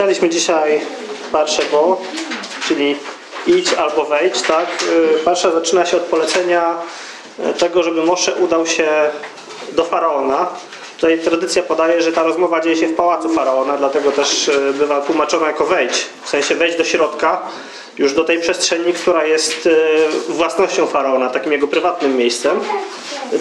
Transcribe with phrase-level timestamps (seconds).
[0.00, 0.80] Czytaliśmy dzisiaj
[1.32, 2.00] Parszę Bo,
[2.68, 2.96] czyli
[3.46, 4.66] idź albo wejdź, tak?
[5.24, 6.74] Parsza zaczyna się od polecenia
[7.58, 8.88] tego, żeby Mosze udał się
[9.72, 10.46] do Faraona.
[10.96, 15.46] Tutaj tradycja podaje, że ta rozmowa dzieje się w pałacu Faraona, dlatego też bywa tłumaczona
[15.46, 17.42] jako wejdź, w sensie wejdź do środka,
[17.98, 19.68] już do tej przestrzeni, która jest
[20.28, 22.60] własnością Faraona, takim jego prywatnym miejscem,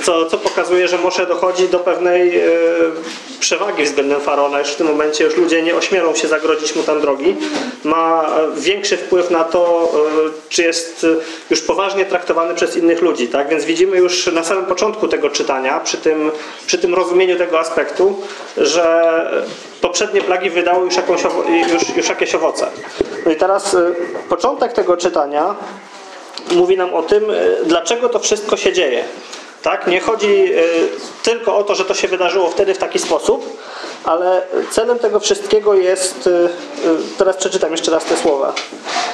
[0.03, 2.41] co, co pokazuje, że Mosze dochodzi do pewnej
[3.39, 4.59] przewagi względem Faraona.
[4.59, 7.35] Już w tym momencie już ludzie nie ośmielą się zagrodzić mu tam drogi.
[7.83, 9.91] Ma większy wpływ na to,
[10.49, 11.05] czy jest
[11.49, 13.27] już poważnie traktowany przez innych ludzi.
[13.27, 13.49] Tak?
[13.49, 16.31] Więc widzimy już na samym początku tego czytania, przy tym,
[16.67, 18.21] przy tym rozumieniu tego aspektu,
[18.57, 19.09] że
[19.81, 21.21] poprzednie plagi wydały już, jakąś,
[21.73, 22.67] już, już jakieś owoce.
[23.25, 23.75] No i teraz
[24.29, 25.55] początek tego czytania
[26.51, 27.25] mówi nam o tym,
[27.65, 29.03] dlaczego to wszystko się dzieje.
[29.63, 29.87] Tak?
[29.87, 30.51] Nie chodzi
[31.23, 33.57] tylko o to, że to się wydarzyło wtedy w taki sposób,
[34.03, 36.29] ale celem tego wszystkiego jest,
[37.17, 38.53] teraz przeczytam jeszcze raz te słowa.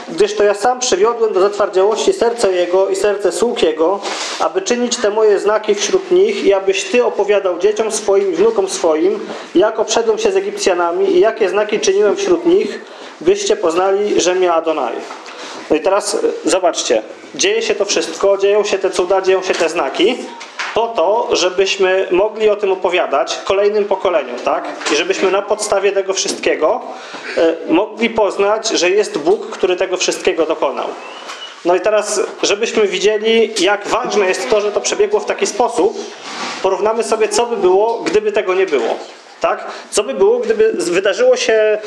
[0.09, 3.99] Gdyż to ja sam przywiodłem do zatwardziałości serce Jego i serce sług Jego,
[4.39, 8.69] aby czynić te moje znaki wśród nich i abyś Ty opowiadał dzieciom swoim i wnukom
[8.69, 12.81] swoim, jak obszedłem się z Egipcjanami i jakie znaki czyniłem wśród nich,
[13.21, 14.95] byście poznali, że mnie Adonai.
[15.69, 17.01] No i teraz zobaczcie,
[17.35, 20.17] dzieje się to wszystko, dzieją się te cuda, dzieją się te znaki,
[20.73, 24.67] po to, żebyśmy mogli o tym opowiadać kolejnym pokoleniom, tak?
[24.93, 26.81] I żebyśmy na podstawie tego wszystkiego
[27.67, 30.87] mogli poznać, że jest Bóg, który tego wszystkiego dokonał.
[31.65, 35.97] No i teraz, żebyśmy widzieli, jak ważne jest to, że to przebiegło w taki sposób,
[36.63, 38.97] porównamy sobie, co by było, gdyby tego nie było.
[39.41, 39.65] Tak?
[39.91, 41.77] Co by było, gdyby wydarzyło się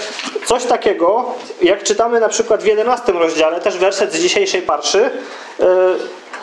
[0.46, 5.10] coś takiego, jak czytamy na przykład w 11 rozdziale, też werset z dzisiejszej parszy,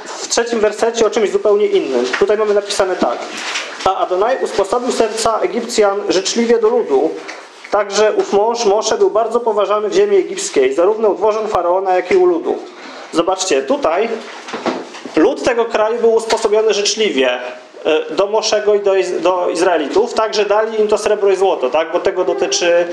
[0.05, 2.05] w trzecim wersecie o czymś zupełnie innym.
[2.19, 3.17] Tutaj mamy napisane tak.
[3.85, 7.11] A Adonai usposobił serca Egipcjan życzliwie do ludu,
[7.75, 12.11] Także ów mąż Mosze był bardzo poważany w ziemi egipskiej, zarówno u dworzan Faraona, jak
[12.11, 12.57] i u ludu.
[13.11, 14.09] Zobaczcie, tutaj
[15.15, 17.39] lud tego kraju był usposobiony życzliwie
[18.09, 21.91] do Moszego i do, do Izraelitów, także dali im to srebro i złoto, tak?
[21.91, 22.87] bo tego dotyczy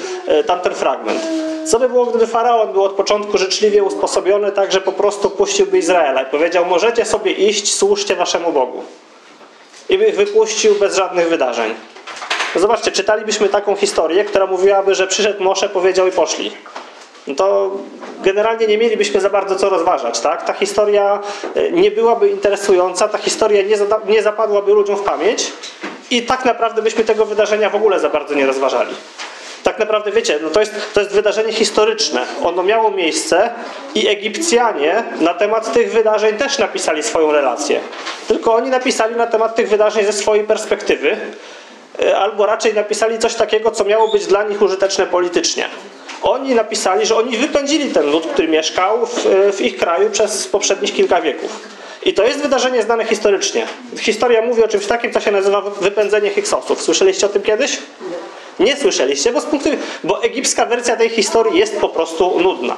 [0.47, 1.21] tamten fragment.
[1.65, 5.79] Co by było, gdyby Faraon był od początku życzliwie usposobiony, tak że po prostu puściłby
[5.79, 8.85] Izraela i powiedział, możecie sobie iść, służcie waszemu Bogu.
[9.89, 11.75] I by ich wypuścił bez żadnych wydarzeń.
[12.57, 16.53] Zobaczcie, czytalibyśmy taką historię, która mówiłaby, że przyszedł Mosze, powiedział i poszli.
[17.27, 17.71] No to
[18.23, 20.21] generalnie nie mielibyśmy za bardzo co rozważać.
[20.21, 20.45] Tak?
[20.45, 21.21] Ta historia
[21.73, 23.77] nie byłaby interesująca, ta historia nie,
[24.13, 25.53] nie zapadłaby ludziom w pamięć
[26.11, 28.95] i tak naprawdę byśmy tego wydarzenia w ogóle za bardzo nie rozważali.
[29.63, 32.27] Tak naprawdę wiecie, no to, jest, to jest wydarzenie historyczne.
[32.45, 33.51] Ono miało miejsce
[33.95, 37.81] i Egipcjanie na temat tych wydarzeń też napisali swoją relację.
[38.29, 41.17] Tylko oni napisali na temat tych wydarzeń ze swojej perspektywy,
[42.17, 45.69] albo raczej napisali coś takiego, co miało być dla nich użyteczne politycznie.
[46.23, 49.27] Oni napisali, że oni wypędzili ten lud, który mieszkał w,
[49.57, 51.61] w ich kraju przez poprzednich kilka wieków.
[52.05, 53.67] I to jest wydarzenie znane historycznie.
[53.99, 56.83] Historia mówi o czymś takim, co się nazywa wypędzenie Hyksosów.
[56.83, 57.79] Słyszeliście o tym kiedyś?
[58.61, 59.69] Nie słyszeliście, bo, z punktu,
[60.05, 62.77] bo egipska wersja tej historii jest po prostu nudna.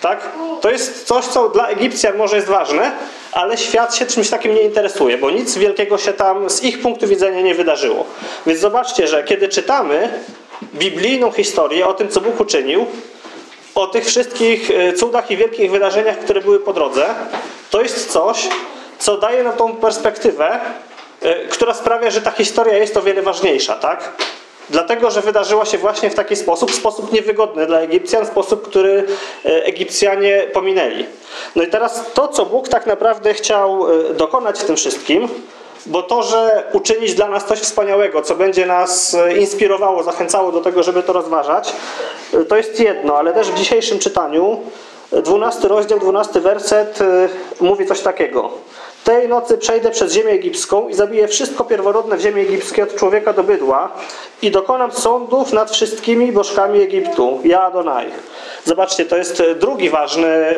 [0.00, 0.28] Tak?
[0.60, 2.92] To jest coś, co dla Egipcjan może jest ważne,
[3.32, 7.06] ale świat się czymś takim nie interesuje, bo nic wielkiego się tam z ich punktu
[7.06, 8.04] widzenia nie wydarzyło.
[8.46, 10.08] Więc zobaczcie, że kiedy czytamy
[10.74, 12.86] biblijną historię o tym, co Bóg uczynił,
[13.74, 17.06] o tych wszystkich cudach i wielkich wydarzeniach, które były po drodze,
[17.70, 18.48] to jest coś,
[18.98, 20.60] co daje nam tą perspektywę,
[21.50, 24.12] która sprawia, że ta historia jest o wiele ważniejsza, tak?
[24.70, 29.06] Dlatego, że wydarzyła się właśnie w taki sposób, sposób niewygodny dla Egipcjan, sposób, który
[29.44, 31.06] Egipcjanie pominęli.
[31.56, 35.28] No i teraz to, co Bóg tak naprawdę chciał dokonać w tym wszystkim,
[35.86, 40.82] bo to, że uczynić dla nas coś wspaniałego, co będzie nas inspirowało, zachęcało do tego,
[40.82, 41.72] żeby to rozważać,
[42.48, 44.60] to jest jedno, ale też w dzisiejszym czytaniu,
[45.12, 46.98] 12 rozdział, 12 werset
[47.60, 48.50] mówi coś takiego.
[49.04, 53.32] Tej nocy przejdę przez ziemię egipską i zabiję wszystko pierworodne w ziemi egipskiej od człowieka
[53.32, 53.92] do bydła
[54.42, 57.40] i dokonam sądów nad wszystkimi bożkami Egiptu.
[57.44, 58.06] Ja Adonai.
[58.64, 60.54] Zobaczcie, to jest drugi ważny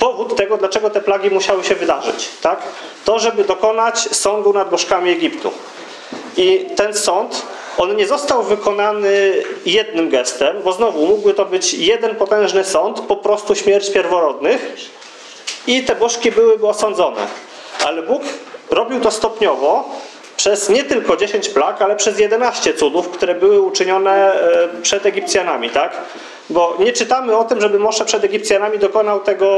[0.00, 2.28] powód tego, dlaczego te plagi musiały się wydarzyć.
[2.42, 2.62] Tak?
[3.04, 5.50] To, żeby dokonać sądu nad bożkami Egiptu.
[6.36, 7.42] I ten sąd,
[7.78, 13.16] on nie został wykonany jednym gestem, bo znowu mógłby to być jeden potężny sąd, po
[13.16, 14.76] prostu śmierć pierworodnych
[15.66, 17.26] i te bożki byłyby osądzone.
[17.86, 18.22] Ale Bóg
[18.70, 19.88] robił to stopniowo
[20.40, 24.32] przez nie tylko 10 plag, ale przez 11 cudów, które były uczynione
[24.82, 25.70] przed Egipcjanami.
[25.70, 25.96] Tak?
[26.50, 29.48] Bo nie czytamy o tym, żeby Mosze przed Egipcjanami dokonał tego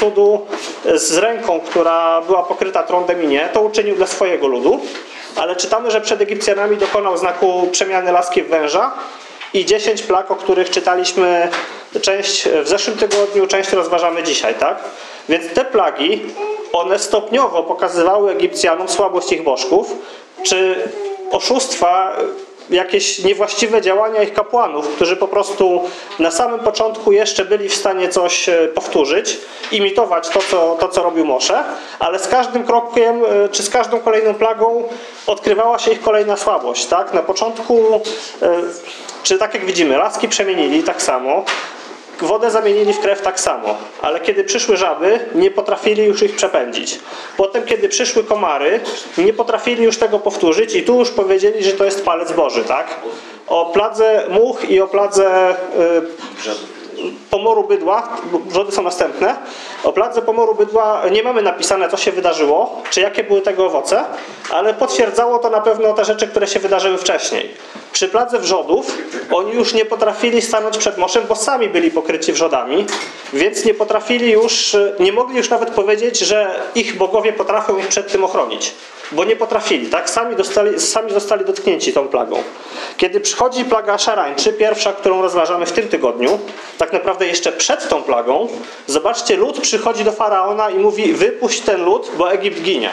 [0.00, 0.46] cudu
[0.94, 3.48] z ręką, która była pokryta trądem i nie.
[3.52, 4.80] To uczynił dla swojego ludu.
[5.36, 8.92] Ale czytamy, że przed Egipcjanami dokonał znaku przemiany laski w węża
[9.54, 11.48] i 10 plag, o których czytaliśmy
[12.02, 14.78] część w zeszłym tygodniu, część rozważamy dzisiaj, tak?
[15.28, 16.22] Więc te plagi,
[16.72, 19.94] one stopniowo pokazywały Egipcjanom słabość ich bożków,
[20.42, 20.74] czy
[21.30, 22.16] oszustwa,
[22.70, 25.82] jakieś niewłaściwe działania ich kapłanów, którzy po prostu
[26.18, 29.38] na samym początku jeszcze byli w stanie coś e, powtórzyć,
[29.72, 31.64] imitować to, co, to, co robił Mosze,
[31.98, 34.88] ale z każdym krokiem, e, czy z każdą kolejną plagą
[35.26, 36.86] odkrywała się ich kolejna słabość.
[36.86, 37.14] Tak?
[37.14, 38.00] Na początku,
[38.42, 38.62] e,
[39.22, 41.44] czy tak jak widzimy, laski przemienili tak samo,
[42.20, 46.98] Wodę zamienili w krew tak samo, ale kiedy przyszły żaby, nie potrafili już ich przepędzić.
[47.36, 48.80] Potem, kiedy przyszły komary,
[49.18, 52.86] nie potrafili już tego powtórzyć i tu już powiedzieli, że to jest palec Boży, tak?
[53.46, 56.76] O pladze much i o pladze y,
[57.30, 58.08] pomoru bydła,
[58.46, 59.36] wrzody są następne.
[59.84, 64.04] O pladze pomoru bydła nie mamy napisane, co się wydarzyło, czy jakie były tego owoce,
[64.50, 67.54] ale potwierdzało to na pewno te rzeczy, które się wydarzyły wcześniej.
[67.96, 68.98] Przy pladze wrzodów
[69.32, 72.86] oni już nie potrafili stanąć przed moszem, bo sami byli pokryci wrzodami,
[73.32, 78.12] więc nie potrafili już, nie mogli już nawet powiedzieć, że ich bogowie potrafią ich przed
[78.12, 78.74] tym ochronić.
[79.12, 80.10] Bo nie potrafili, tak?
[80.10, 82.42] Sami, dostali, sami zostali dotknięci tą plagą.
[82.96, 86.38] Kiedy przychodzi plaga szarańczy, pierwsza, którą rozważamy w tym tygodniu,
[86.78, 88.48] tak naprawdę jeszcze przed tą plagą,
[88.86, 92.90] zobaczcie, lud przychodzi do faraona i mówi: Wypuść ten lud, bo Egipt ginie.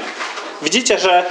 [0.62, 1.26] Widzicie, że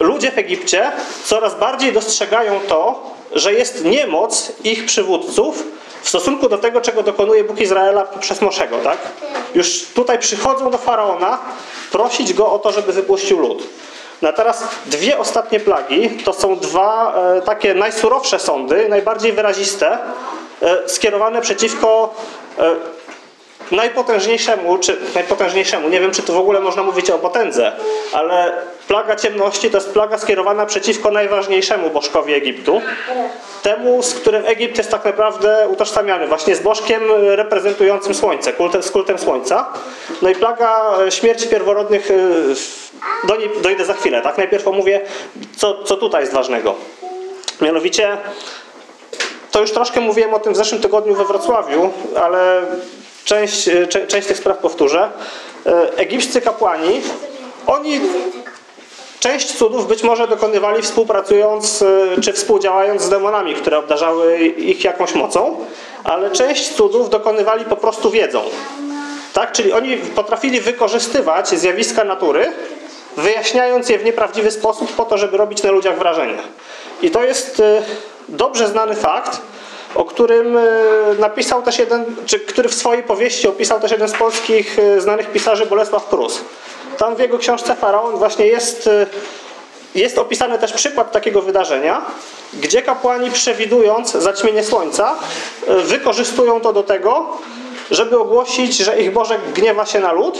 [0.00, 0.92] ludzie w Egipcie
[1.24, 3.02] coraz bardziej dostrzegają to,
[3.32, 5.64] że jest niemoc ich przywódców
[6.02, 8.98] w stosunku do tego, czego dokonuje Bóg Izraela przez Moszego, tak?
[9.54, 11.38] Już tutaj przychodzą do Faraona
[11.92, 13.62] prosić go o to, żeby wypuścił lud.
[14.22, 19.98] No teraz dwie ostatnie plagi to są dwa e, takie najsurowsze sądy, najbardziej wyraziste,
[20.62, 22.14] e, skierowane przeciwko
[22.58, 22.74] e,
[23.70, 27.72] najpotężniejszemu, czy najpotężniejszemu, nie wiem czy tu w ogóle można mówić o potędze,
[28.12, 28.52] ale
[28.88, 32.82] plaga ciemności to jest plaga skierowana przeciwko najważniejszemu bożkowi Egiptu.
[33.62, 38.90] Temu, z którym Egipt jest tak naprawdę utożsamiany, właśnie z bożkiem reprezentującym słońce, kultem, z
[38.90, 39.72] kultem słońca.
[40.22, 42.54] No i plaga śmierci pierworodnych, y,
[43.24, 44.38] do niej dojdę za chwilę, tak?
[44.38, 45.00] Najpierw omówię,
[45.56, 46.74] co, co tutaj jest ważnego.
[47.60, 48.16] Mianowicie,
[49.50, 52.62] to już troszkę mówiłem o tym w zeszłym tygodniu we Wrocławiu, ale
[53.28, 55.10] część, e, część tych spraw powtórzę.
[55.66, 57.00] E, egipscy kapłani,
[57.66, 58.00] oni
[59.20, 65.14] część cudów być może dokonywali współpracując e, czy współdziałając z demonami, które obdarzały ich jakąś
[65.14, 65.56] mocą,
[66.04, 68.42] ale część cudów dokonywali po prostu wiedzą.
[69.32, 69.52] Tak?
[69.52, 72.52] Czyli oni potrafili wykorzystywać zjawiska natury,
[73.16, 76.38] wyjaśniając je w nieprawdziwy sposób po to, żeby robić na ludziach wrażenie.
[77.02, 77.62] I to jest
[78.28, 79.40] dobrze znany fakt,
[79.94, 80.62] o którym e,
[81.18, 85.32] napisał też jeden, czy który w swojej powieści opisał też jeden z polskich e, znanych
[85.32, 86.40] pisarzy Bolesław Prus.
[86.98, 89.06] Tam w jego książce Faraon właśnie jest, e,
[89.94, 92.02] jest opisany też przykład takiego wydarzenia,
[92.52, 95.14] gdzie kapłani przewidując zaćmienie słońca,
[95.66, 97.38] wykorzystują to do tego,
[97.90, 100.38] żeby ogłosić, że ich Boże gniewa się na lud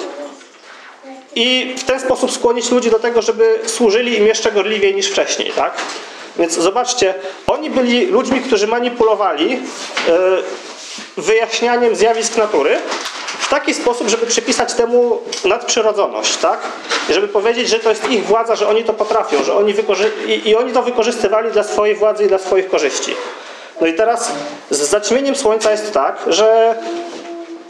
[1.34, 5.52] i w ten sposób skłonić ludzi do tego, żeby służyli im jeszcze gorliwiej niż wcześniej,
[5.52, 5.74] tak?
[6.38, 7.14] Więc zobaczcie,
[7.46, 9.58] oni byli ludźmi, którzy manipulowali e,
[11.16, 12.78] wyjaśnianiem zjawisk natury
[13.38, 16.60] w taki sposób, żeby przypisać temu nadprzyrodzoność, tak?
[17.10, 19.74] I żeby powiedzieć, że to jest ich władza, że oni to potrafią, że oni
[20.26, 23.14] i, i oni to wykorzystywali dla swojej władzy i dla swoich korzyści.
[23.80, 24.32] No i teraz
[24.70, 26.74] z zaćmieniem słońca jest tak, że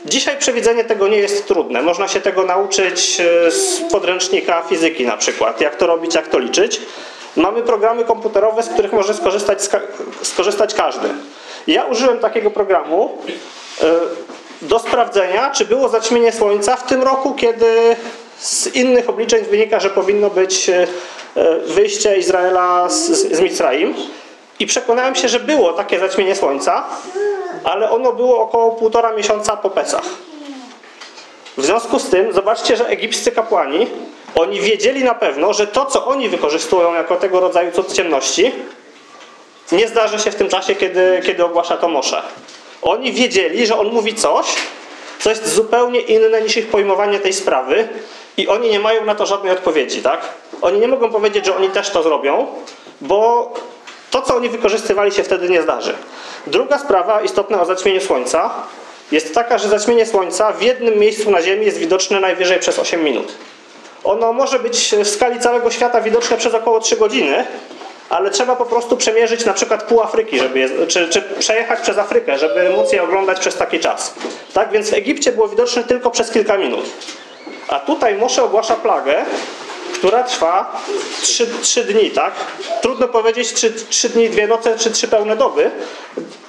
[0.07, 1.83] Dzisiaj przewidzenie tego nie jest trudne.
[1.83, 5.61] Można się tego nauczyć e, z podręcznika fizyki na przykład.
[5.61, 6.81] Jak to robić, jak to liczyć.
[7.39, 9.59] Mamy programy komputerowe, z których może skorzystać,
[10.23, 11.09] skorzystać każdy.
[11.67, 13.19] Ja użyłem takiego programu
[13.83, 13.85] e,
[14.63, 17.97] do sprawdzenia, czy było zaćmienie słońca w tym roku, kiedy
[18.39, 20.87] z innych obliczeń wynika, że powinno być e,
[21.67, 23.95] wyjście Izraela z, z Mizraim.
[24.59, 26.85] I przekonałem się, że było takie zaćmienie słońca,
[27.65, 30.05] ale ono było około półtora miesiąca po Pesach.
[31.59, 33.87] W związku z tym, zobaczcie, że egipscy kapłani
[34.35, 38.53] oni wiedzieli na pewno, że to, co oni wykorzystują jako tego rodzaju cud ciemności,
[39.73, 42.23] nie zdarzy się w tym czasie, kiedy, kiedy ogłasza to Mosze.
[42.83, 44.47] Oni wiedzieli, że on mówi coś,
[45.19, 47.89] co jest zupełnie inne niż ich pojmowanie tej sprawy
[48.37, 50.21] i oni nie mają na to żadnej odpowiedzi, tak?
[50.63, 52.47] Oni nie mogą powiedzieć, że oni też to zrobią,
[53.01, 53.53] bo
[54.11, 55.95] to, co oni wykorzystywali się wtedy nie zdarzy.
[56.47, 58.51] Druga sprawa istotna o zaćmieniu Słońca
[59.13, 63.05] jest taka, że zaćmienie Słońca w jednym miejscu na Ziemi jest widoczne najwyżej przez 8
[63.05, 63.33] minut.
[64.05, 67.45] Ono może być w skali całego świata widoczne przez około 3 godziny,
[68.09, 71.99] ale trzeba po prostu przemierzyć na przykład pół Afryki, żeby je, czy, czy przejechać przez
[71.99, 74.15] Afrykę, żeby móc je oglądać przez taki czas.
[74.55, 76.85] Tak więc w Egipcie było widoczne tylko przez kilka minut.
[77.69, 79.25] A tutaj Mosze ogłasza plagę,
[79.95, 80.83] która trwa
[81.23, 82.35] trzy, trzy dni, tak?
[82.83, 85.71] Trudno powiedzieć, czy trzy dni, dwie noce, czy trzy pełne doby.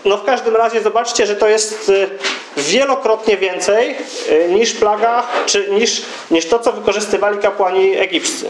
[0.06, 2.10] No w każdym razie zobaczcie, że to jest y,
[2.58, 3.96] wielokrotnie więcej
[4.32, 8.50] y, niż plaga, czy niż, niż to, co wykorzystywali kapłani egipscy.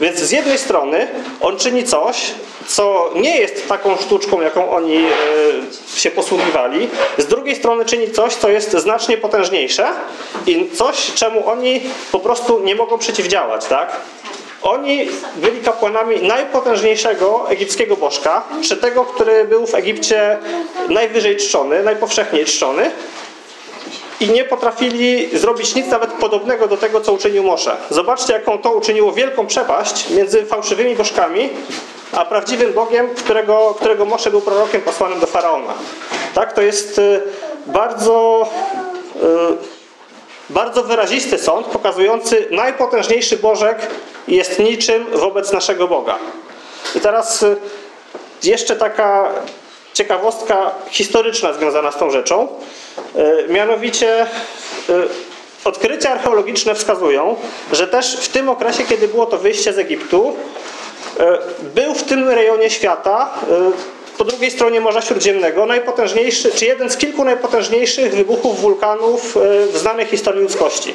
[0.00, 1.08] Więc z jednej strony
[1.40, 2.16] on czyni coś,
[2.66, 5.04] co nie jest taką sztuczką, jaką oni
[5.96, 6.88] y, się posługiwali.
[7.18, 9.86] Z drugiej strony czyni coś, co jest znacznie potężniejsze
[10.46, 11.80] i coś, czemu oni
[12.12, 13.96] po prostu nie mogą przeciwdziałać, tak?
[14.62, 20.38] Oni byli kapłanami najpotężniejszego egipskiego bożka, czy tego, który był w Egipcie
[20.88, 22.90] najwyżej czczony, najpowszechniej czczony
[24.20, 27.76] i nie potrafili zrobić nic nawet podobnego do tego, co uczynił Mosze.
[27.90, 31.50] Zobaczcie, jaką to uczyniło wielką przepaść między fałszywymi bożkami,
[32.12, 35.74] a prawdziwym Bogiem, którego, którego Mosze był prorokiem posłanym do Faraona.
[36.34, 37.22] Tak, to jest y,
[37.66, 38.48] bardzo,
[39.16, 39.22] y,
[40.50, 43.90] bardzo wyrazisty sąd, pokazujący najpotężniejszy Bożek
[44.28, 46.18] jest niczym wobec naszego Boga.
[46.94, 47.56] I teraz y,
[48.42, 49.28] jeszcze taka
[49.92, 52.48] ciekawostka historyczna związana z tą rzeczą.
[53.48, 54.26] Mianowicie
[55.64, 57.36] odkrycia archeologiczne wskazują,
[57.72, 60.36] że też w tym okresie, kiedy było to wyjście z Egiptu,
[61.74, 63.30] był w tym rejonie świata,
[64.18, 69.36] po drugiej stronie Morza Śródziemnego, najpotężniejszy, czy jeden z kilku najpotężniejszych wybuchów wulkanów
[69.72, 70.94] w znanej historii ludzkości.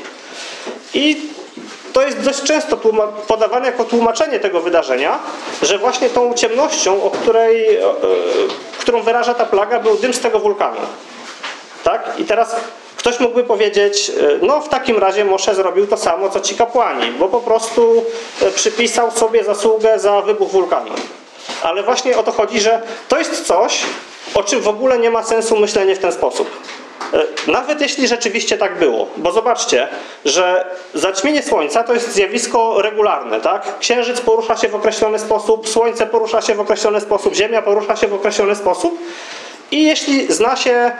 [0.94, 1.18] I
[1.94, 2.78] to jest dość często
[3.28, 5.20] podawane jako tłumaczenie tego wydarzenia,
[5.62, 7.78] że właśnie tą ciemnością, o której,
[8.80, 10.82] którą wyraża ta plaga, był dym z tego wulkanu.
[11.84, 12.14] Tak?
[12.18, 12.56] I teraz
[12.98, 14.12] ktoś mógłby powiedzieć,
[14.42, 18.06] no w takim razie Moshe zrobił to samo, co ci kapłani, bo po prostu
[18.56, 20.92] przypisał sobie zasługę za wybuch wulkanu.
[21.64, 23.80] Ale właśnie o to chodzi, że to jest coś,
[24.34, 26.50] o czym w ogóle nie ma sensu myślenie w ten sposób.
[27.48, 29.88] Nawet jeśli rzeczywiście tak było, bo zobaczcie,
[30.26, 33.80] że zaćmienie Słońca to jest zjawisko regularne, tak?
[33.80, 38.08] Księżyc porusza się w określony sposób, Słońce porusza się w określony sposób, Ziemia porusza się
[38.08, 39.00] w określony sposób
[39.72, 40.92] i jeśli zna się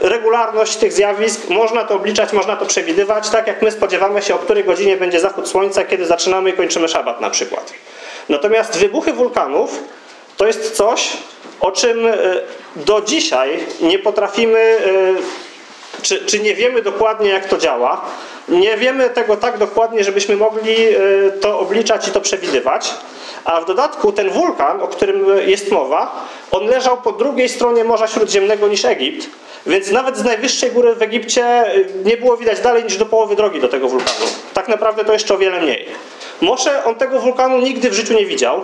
[0.00, 4.38] regularność tych zjawisk, można to obliczać, można to przewidywać, tak jak my spodziewamy się, o
[4.38, 7.72] której godzinie będzie zachód Słońca, kiedy zaczynamy i kończymy szabat na przykład.
[8.28, 9.78] Natomiast wybuchy wulkanów
[10.36, 11.08] to jest coś,
[11.60, 11.98] o czym
[12.76, 14.76] do dzisiaj nie potrafimy,
[16.02, 18.04] czy, czy nie wiemy dokładnie, jak to działa.
[18.48, 20.76] Nie wiemy tego tak dokładnie, żebyśmy mogli
[21.40, 22.94] to obliczać i to przewidywać.
[23.44, 28.06] A w dodatku ten wulkan, o którym jest mowa, on leżał po drugiej stronie Morza
[28.06, 29.28] Śródziemnego niż Egipt,
[29.66, 31.64] więc nawet z najwyższej góry w Egipcie
[32.04, 34.26] nie było widać dalej niż do połowy drogi do tego wulkanu.
[34.54, 35.86] Tak naprawdę to jeszcze o wiele mniej.
[36.40, 38.60] Mosze on tego wulkanu nigdy w życiu nie widział.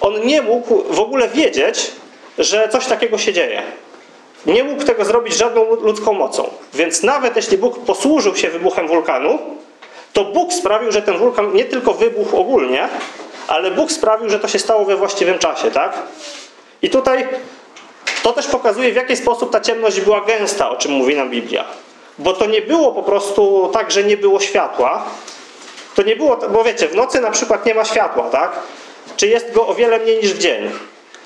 [0.00, 1.90] On nie mógł w ogóle wiedzieć,
[2.38, 3.62] że coś takiego się dzieje.
[4.46, 6.50] Nie mógł tego zrobić żadną ludzką mocą.
[6.74, 9.38] Więc nawet jeśli Bóg posłużył się wybuchem wulkanu,
[10.12, 12.88] to Bóg sprawił, że ten wulkan nie tylko wybuchł ogólnie,
[13.48, 15.98] ale Bóg sprawił, że to się stało we właściwym czasie, tak?
[16.82, 17.28] I tutaj
[18.22, 21.64] to też pokazuje, w jaki sposób ta ciemność była gęsta, o czym mówi nam Biblia.
[22.18, 25.04] Bo to nie było po prostu tak, że nie było światła.
[25.94, 28.52] To nie było, bo wiecie, w nocy na przykład nie ma światła, tak?
[29.16, 30.70] Czy jest go o wiele mniej niż w dzień.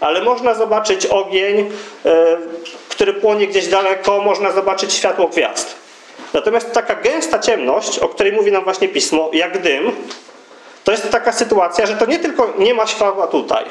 [0.00, 1.56] Ale można zobaczyć ogień,
[2.04, 2.12] yy,
[2.88, 5.76] który płonie gdzieś daleko, można zobaczyć światło gwiazd.
[6.32, 9.92] Natomiast taka gęsta ciemność, o której mówi nam właśnie Pismo, jak dym,
[10.87, 13.64] to jest taka sytuacja, że to nie tylko nie ma światła tutaj,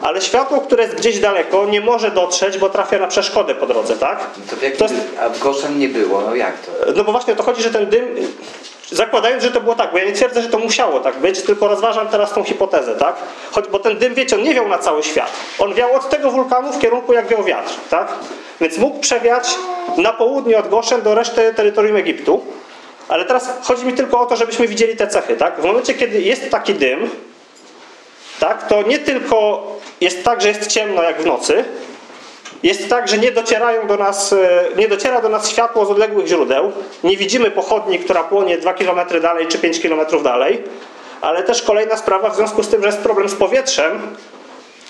[0.00, 3.96] ale światło, które jest gdzieś daleko, nie może dotrzeć, bo trafia na przeszkodę po drodze,
[3.96, 4.18] tak?
[4.50, 5.06] To w jakim, to jest...
[5.20, 6.72] A w Goszem nie było, no jak to?
[6.96, 8.14] No bo właśnie o to chodzi, że ten dym,
[8.90, 11.68] zakładając, że to było tak, bo ja nie twierdzę, że to musiało tak być, tylko
[11.68, 13.16] rozważam teraz tą hipotezę, tak?
[13.52, 15.30] Choć, bo ten dym, wiecie, on nie wiał na cały świat.
[15.58, 18.08] On wiał od tego wulkanu w kierunku, jak wiał wiatr, tak?
[18.60, 19.54] Więc mógł przewiać
[19.96, 22.44] na południe od Goszem do reszty terytorium Egiptu.
[23.10, 25.60] Ale teraz chodzi mi tylko o to, żebyśmy widzieli te cechy, tak?
[25.60, 27.10] W momencie, kiedy jest taki dym,
[28.40, 29.66] tak, to nie tylko
[30.00, 31.64] jest tak, że jest ciemno jak w nocy,
[32.62, 34.34] jest tak, że nie docierają do nas,
[34.76, 36.72] nie dociera do nas światło z odległych źródeł.
[37.04, 40.62] Nie widzimy pochodni, która płonie 2 km dalej czy 5 km dalej.
[41.20, 44.16] Ale też kolejna sprawa, w związku z tym, że jest problem z powietrzem,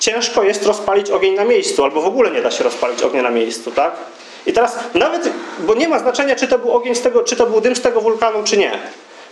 [0.00, 3.30] ciężko jest rozpalić ogień na miejscu, albo w ogóle nie da się rozpalić ognia na
[3.30, 3.92] miejscu, tak?
[4.46, 5.28] I teraz nawet,
[5.58, 7.80] bo nie ma znaczenia, czy to był ogień z tego, czy to był dym z
[7.80, 8.78] tego wulkanu, czy nie.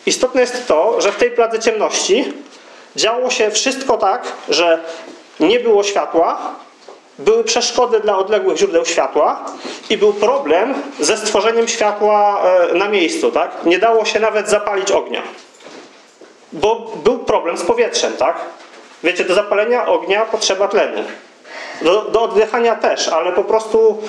[0.06, 2.32] Istotne jest to, że w tej pladze ciemności
[2.96, 4.80] działo się wszystko tak, że
[5.40, 6.54] nie było światła,
[7.18, 9.44] były przeszkody dla odległych źródeł światła
[9.90, 13.64] i był problem ze stworzeniem światła e, na miejscu, tak?
[13.64, 15.22] Nie dało się nawet zapalić ognia.
[16.52, 18.36] Bo był problem z powietrzem, tak?
[19.04, 21.02] Wiecie, do zapalenia ognia potrzeba tlenu.
[21.82, 24.02] Do, do oddychania też, ale po prostu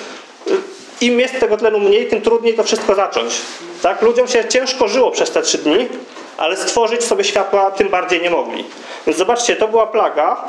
[1.00, 3.34] im jest tego tlenu mniej, tym trudniej to wszystko zacząć.
[3.82, 4.02] Tak?
[4.02, 5.88] Ludziom się ciężko żyło przez te trzy dni,
[6.36, 8.64] ale stworzyć sobie światła tym bardziej nie mogli.
[9.06, 10.44] Więc zobaczcie, to była plaga,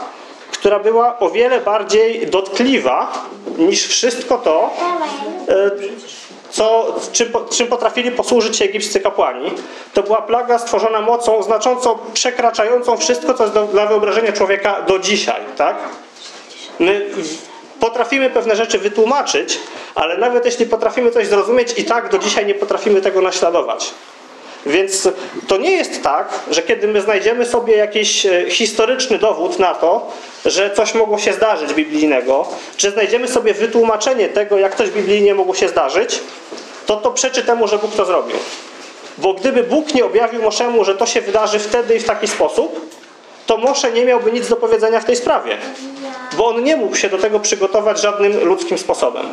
[0.52, 3.14] która była o wiele bardziej dotkliwa
[3.58, 4.70] niż wszystko to,
[5.50, 5.72] e,
[6.50, 9.52] co, czym, czym potrafili posłużyć się egipscy kapłani.
[9.94, 15.00] To była plaga stworzona mocą znacząco przekraczającą wszystko, co jest do, dla wyobrażenia człowieka do
[15.00, 15.42] dzisiaj.
[15.58, 15.78] Tak?
[16.80, 17.06] My
[17.82, 19.60] potrafimy pewne rzeczy wytłumaczyć,
[19.96, 23.92] ale nawet jeśli potrafimy coś zrozumieć, i tak do dzisiaj nie potrafimy tego naśladować.
[24.66, 25.10] Więc
[25.48, 30.12] to nie jest tak, że kiedy my znajdziemy sobie jakiś e, historyczny dowód na to,
[30.46, 32.48] że coś mogło się zdarzyć biblijnego,
[32.78, 36.20] czy znajdziemy sobie wytłumaczenie tego, jak coś biblijnie mogło się zdarzyć,
[36.86, 38.38] to to przeczy temu, że Bóg to zrobił.
[39.18, 43.01] Bo gdyby Bóg nie objawił Moszemu, że to się wydarzy wtedy i w taki sposób,
[43.52, 45.58] to Mosze nie miałby nic do powiedzenia w tej sprawie.
[46.38, 49.26] Bo on nie mógł się do tego przygotować żadnym ludzkim sposobem.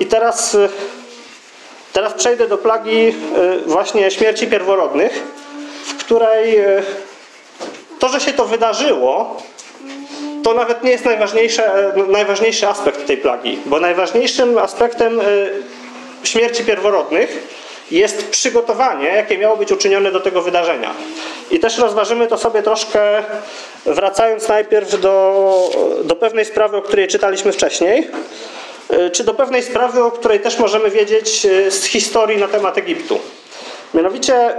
[0.00, 0.68] I teraz, y,
[1.92, 3.12] teraz przejdę do plagi y,
[3.66, 5.22] właśnie śmierci pierworodnych,
[5.84, 6.82] w której y,
[7.98, 9.36] to, że się to wydarzyło,
[10.44, 11.04] to nawet nie jest
[12.08, 15.20] najważniejszy aspekt tej plagi, bo najważniejszym aspektem
[16.22, 17.48] śmierci pierworodnych
[17.90, 20.94] jest przygotowanie, jakie miało być uczynione do tego wydarzenia.
[21.50, 23.22] I też rozważymy to sobie troszkę,
[23.86, 25.70] wracając najpierw do,
[26.04, 28.08] do pewnej sprawy, o której czytaliśmy wcześniej,
[28.92, 32.78] y, czy do pewnej sprawy, o której też możemy wiedzieć y, z historii na temat
[32.78, 33.18] Egiptu.
[33.94, 34.54] Mianowicie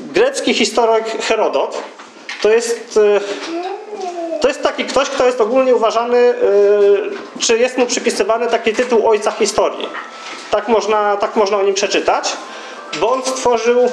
[0.00, 1.82] grecki historyk Herodot
[2.42, 3.20] to jest y,
[4.40, 6.34] to jest taki ktoś, kto jest ogólnie uważany,
[7.38, 9.88] czy jest mu przypisywany taki tytuł ojca historii.
[10.50, 12.36] Tak można, tak można o nim przeczytać,
[13.00, 13.90] bo on stworzył,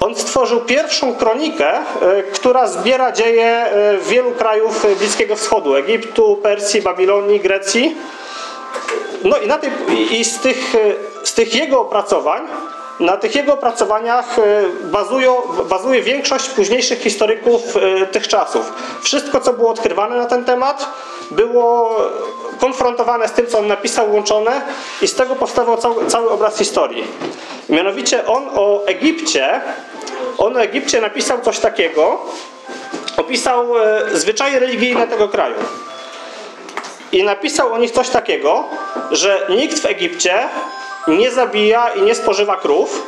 [0.00, 6.82] on stworzył pierwszą kronikę, y, która zbiera dzieje y, wielu krajów Bliskiego Wschodu, Egiptu, Persji,
[6.82, 7.96] Babilonii, Grecji.
[9.24, 9.70] No i, na tej,
[10.10, 12.42] i z, tych, y, z tych jego opracowań,
[13.00, 14.36] na tych jego opracowaniach
[14.82, 15.36] bazują,
[15.68, 17.60] bazuje większość późniejszych historyków
[18.12, 18.72] tych czasów.
[19.02, 20.86] Wszystko, co było odkrywane na ten temat,
[21.30, 21.96] było
[22.60, 24.62] konfrontowane z tym, co on napisał, łączone
[25.02, 27.04] i z tego powstawał cały, cały obraz historii.
[27.68, 29.60] Mianowicie on o Egipcie,
[30.38, 32.18] on o Egipcie napisał coś takiego,
[33.16, 35.54] opisał y, zwyczaje religijne tego kraju.
[37.12, 38.64] I napisał o nich coś takiego,
[39.10, 40.48] że nikt w Egipcie
[41.08, 43.06] nie zabija i nie spożywa krów,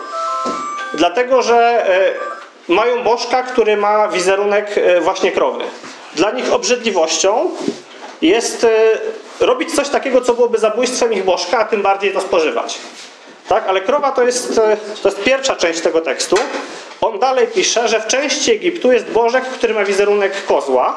[0.95, 2.13] dlatego że e,
[2.69, 5.65] mają bożka, który ma wizerunek e, właśnie krowy.
[6.17, 7.51] Dla nich obrzydliwością
[8.23, 8.69] jest e,
[9.41, 12.79] robić coś takiego, co byłoby zabójstwem ich bożka, a tym bardziej to spożywać.
[13.49, 16.37] Tak, ale krowa to jest, e, to jest pierwsza część tego tekstu.
[17.01, 20.97] On dalej pisze, że w części Egiptu jest bożek, który ma wizerunek kozła,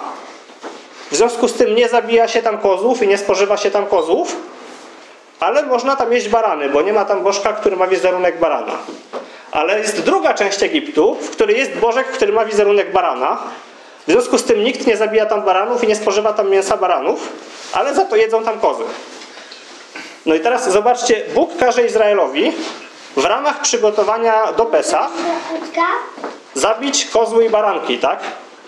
[1.12, 4.36] w związku z tym nie zabija się tam kozłów i nie spożywa się tam kozłów,
[5.40, 8.78] ale można tam jeść barany, bo nie ma tam bożka, który ma wizerunek barana.
[9.52, 13.38] Ale jest druga część Egiptu, w której jest bożek, który ma wizerunek barana.
[14.08, 17.30] W związku z tym nikt nie zabija tam baranów i nie spożywa tam mięsa baranów,
[17.74, 18.84] ale za to jedzą tam kozy.
[20.26, 22.52] No i teraz zobaczcie, Bóg każe Izraelowi
[23.18, 25.10] w ramach przygotowania do Pesach
[26.54, 28.20] zabić kozły i baranki, tak?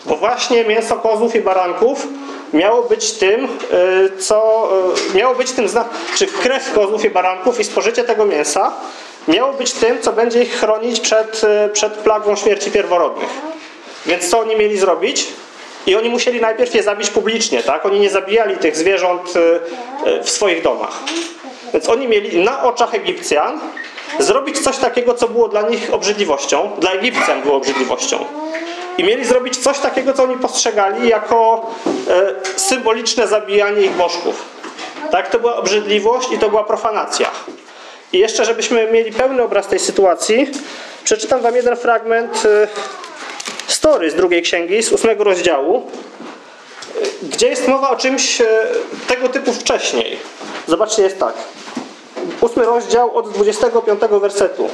[0.05, 2.07] Bo właśnie mięso kozłów i baranków
[2.53, 4.69] miało być tym, y, co
[5.13, 8.71] y, miało być tym, zna- czy krew kozłów i baranków i spożycie tego mięsa
[9.27, 13.29] miało być tym, co będzie ich chronić przed, y, przed plagą śmierci pierworodnych.
[14.07, 15.27] Więc co oni mieli zrobić?
[15.87, 17.85] I oni musieli najpierw je zabić publicznie, tak?
[17.85, 19.39] Oni nie zabijali tych zwierząt y,
[20.09, 20.99] y, w swoich domach.
[21.73, 23.59] Więc oni mieli na oczach Egipcjan
[24.19, 26.71] zrobić coś takiego, co było dla nich obrzydliwością.
[26.79, 28.25] Dla Egipcjan było obrzydliwością.
[28.97, 31.69] I mieli zrobić coś takiego, co oni postrzegali jako
[32.09, 34.45] e, symboliczne zabijanie ich bożków.
[35.11, 37.31] Tak, to była obrzydliwość i to była profanacja.
[38.13, 40.51] I jeszcze, żebyśmy mieli pełny obraz tej sytuacji,
[41.03, 42.47] przeczytam wam jeden fragment
[43.67, 45.83] story z drugiej księgi, z ósmego rozdziału,
[47.01, 48.45] e, gdzie jest mowa o czymś e,
[49.07, 50.19] tego typu wcześniej.
[50.67, 51.33] Zobaczcie, jest tak.
[52.41, 54.69] Ósmy rozdział od 25 wersetu.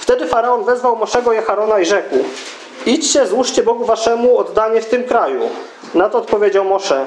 [0.00, 2.16] Wtedy Faraon wezwał Moszego i Harona i rzekł
[2.86, 5.50] Idźcie, złóżcie Bogu waszemu oddanie w tym kraju.
[5.94, 7.06] Na to odpowiedział Mosze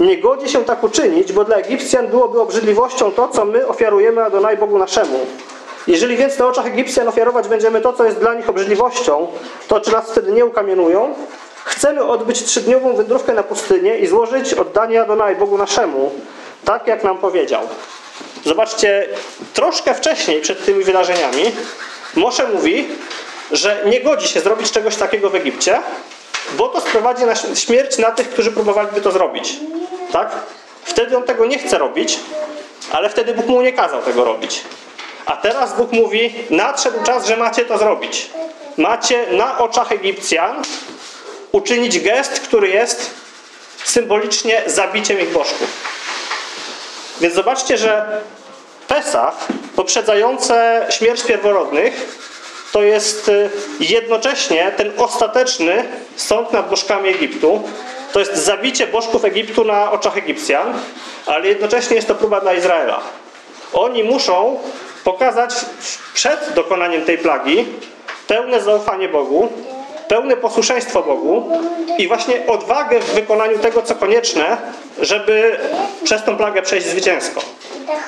[0.00, 4.56] Nie godzi się tak uczynić, bo dla Egipcjan byłoby obrzydliwością to, co my ofiarujemy Adonai
[4.56, 5.26] Bogu naszemu.
[5.86, 9.28] Jeżeli więc na oczach Egipcjan ofiarować będziemy to, co jest dla nich obrzydliwością,
[9.68, 11.14] to czy nas wtedy nie ukamienują?
[11.64, 16.12] Chcemy odbyć trzydniową wędrówkę na pustynię i złożyć oddanie Adonai Bogu naszemu,
[16.64, 17.62] tak jak nam powiedział.
[18.44, 19.08] Zobaczcie,
[19.54, 21.52] troszkę wcześniej, przed tymi wydarzeniami,
[22.16, 22.88] Mosze mówi,
[23.52, 25.78] że nie godzi się zrobić czegoś takiego w Egipcie,
[26.58, 29.56] bo to sprowadzi na śmierć na tych, którzy próbowaliby to zrobić.
[30.12, 30.30] Tak?
[30.84, 32.18] Wtedy on tego nie chce robić,
[32.92, 34.62] ale wtedy Bóg mu nie kazał tego robić.
[35.30, 38.30] A teraz Bóg mówi, nadszedł czas, że macie to zrobić.
[38.76, 40.62] macie na oczach Egipcjan
[41.52, 43.10] uczynić gest, który jest
[43.84, 45.68] symbolicznie zabiciem ich bożków.
[47.20, 48.20] Więc zobaczcie, że
[48.88, 52.18] Pesach poprzedzające śmierć pierworodnych
[52.72, 55.84] to jest y, jednocześnie ten ostateczny
[56.16, 57.62] sąd nad bożkami Egiptu.
[58.12, 60.80] To jest zabicie bożków Egiptu na oczach Egipcjan,
[61.26, 63.00] ale jednocześnie jest to próba dla Izraela.
[63.72, 64.58] Oni muszą
[65.12, 65.54] pokazać
[66.14, 67.64] przed dokonaniem tej plagi
[68.26, 69.48] pełne zaufanie Bogu,
[70.08, 71.50] pełne posłuszeństwo Bogu
[71.98, 74.56] i właśnie odwagę w wykonaniu tego, co konieczne,
[75.00, 75.58] żeby
[76.04, 77.40] przez tą plagę przejść zwycięsko.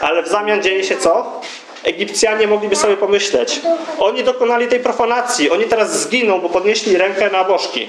[0.00, 1.40] Ale w zamian dzieje się co?
[1.84, 3.60] Egipcjanie mogliby sobie pomyśleć.
[3.98, 7.88] Oni dokonali tej profanacji, oni teraz zginą, bo podnieśli rękę na bożki.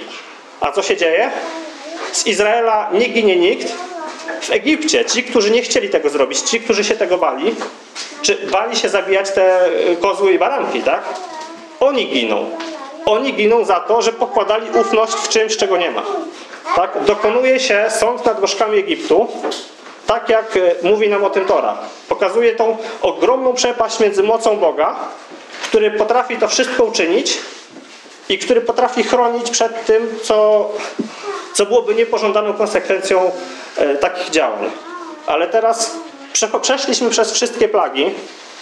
[0.62, 1.32] A co się dzieje?
[2.12, 3.74] Z Izraela nie ginie nikt.
[4.44, 7.56] W Egipcie ci, którzy nie chcieli tego zrobić, ci, którzy się tego bali,
[8.22, 9.70] czy bali się zabijać te
[10.02, 11.04] kozły i baranki, tak?
[11.80, 12.50] Oni giną.
[13.06, 16.04] Oni giną za to, że pokładali ufność w czymś, czego nie ma.
[16.76, 16.98] Tak?
[17.06, 19.28] Dokonuje się sąd nad bożkami Egiptu,
[20.08, 21.78] tak jak e, mówi nam o tym Tora.
[22.10, 24.96] Pokazuje tą ogromną przepaść między mocą Boga,
[25.64, 27.38] który potrafi to wszystko uczynić
[28.30, 30.70] i który potrafi chronić przed tym, co,
[31.54, 33.32] co byłoby niepożądaną konsekwencją
[33.78, 34.72] e, takich działań.
[35.28, 35.96] Ale teraz
[36.34, 38.12] prze, przeszliśmy przez wszystkie plagi,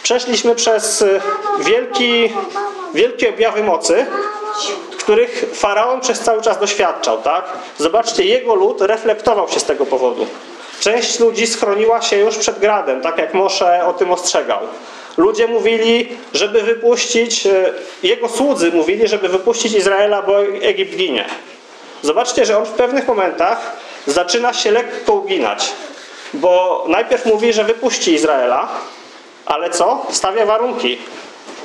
[0.03, 1.21] przeszliśmy przez e,
[1.59, 2.33] wielki,
[2.93, 4.05] wielkie objawy mocy,
[4.97, 7.21] których faraon przez cały czas doświadczał.
[7.21, 7.45] Tak?
[7.77, 10.27] Zobaczcie, jego lud reflektował się z tego powodu.
[10.79, 14.59] Część ludzi schroniła się już przed gradem, tak jak Mosze o tym ostrzegał.
[15.17, 17.73] Ludzie mówili, żeby wypuścić, e,
[18.03, 21.25] jego słudzy mówili, żeby wypuścić Izraela, bo Egipt ginie.
[22.01, 23.71] Zobaczcie, że on w pewnych momentach
[24.07, 25.69] zaczyna się lekko uginać,
[26.33, 28.67] bo najpierw mówi, że wypuści Izraela,
[29.45, 30.05] ale co?
[30.11, 30.97] Stawia warunki,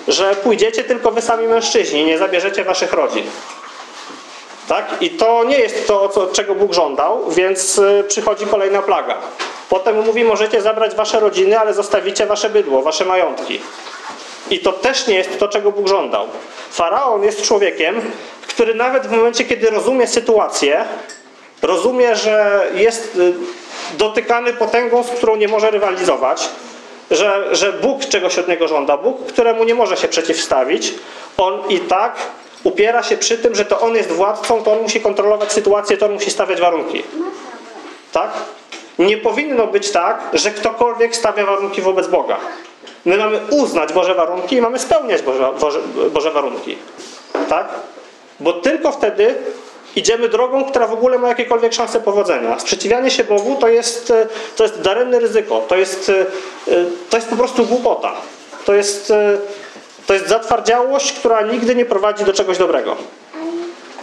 [0.09, 3.25] że pójdziecie tylko wy sami mężczyźni, nie zabierzecie waszych rodzin.
[4.69, 4.87] Tak?
[5.01, 9.17] I to nie jest to, co, czego Bóg żądał, więc y, przychodzi kolejna plaga.
[9.69, 13.61] Potem mówi, możecie zabrać wasze rodziny, ale zostawicie wasze bydło, wasze majątki.
[14.51, 16.27] I to też nie jest to, czego Bóg żądał.
[16.71, 18.01] Faraon jest człowiekiem,
[18.49, 20.85] który nawet w momencie, kiedy rozumie sytuację,
[21.63, 23.35] rozumie, że jest y,
[23.99, 26.49] dotykany potęgą, z którą nie może rywalizować,
[27.11, 30.95] że, że Bóg czegoś od niego żąda, Bóg, któremu nie może się przeciwstawić,
[31.37, 32.17] on i tak
[32.65, 36.07] upiera się przy tym, że to on jest władcą, to on musi kontrolować sytuację, to
[36.07, 37.03] on musi stawiać warunki.
[38.13, 38.31] Tak?
[38.99, 42.37] Nie powinno być tak, że ktokolwiek stawia warunki wobec Boga.
[43.07, 45.81] My mamy uznać Boże warunki i mamy spełniać Boże, Boże,
[46.13, 46.79] Boże warunki.
[47.49, 47.69] Tak?
[48.41, 49.35] Bo tylko wtedy
[49.97, 52.59] idziemy drogą, która w ogóle ma jakiekolwiek szanse powodzenia.
[52.59, 54.13] Sprzeciwianie się Bogu to jest,
[54.57, 55.63] to jest daremne ryzyko.
[55.69, 56.13] To jest,
[57.11, 58.13] to jest po prostu głupota.
[58.65, 59.13] To jest
[60.07, 62.97] to jest zatwardziałość, która nigdy nie prowadzi do czegoś dobrego.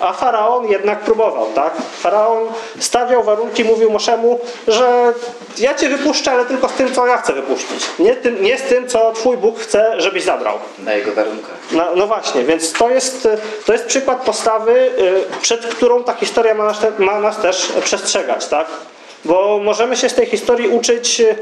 [0.03, 1.73] A faraon jednak próbował, tak?
[1.99, 2.47] Faraon
[2.79, 5.13] stawiał warunki, mówił Moszemu, że
[5.57, 7.85] ja cię wypuszczę, ale tylko z tym, co ja chcę wypuścić.
[7.99, 10.57] Nie, tym, nie z tym, co twój Bóg chce, żebyś zabrał.
[10.79, 11.55] Na jego warunkach.
[11.71, 13.27] No, no właśnie, więc to jest,
[13.65, 18.47] to jest przykład postawy, y, przed którą ta historia ma nas, ma nas też przestrzegać,
[18.47, 18.67] tak?
[19.25, 21.35] Bo możemy się z tej historii uczyć y,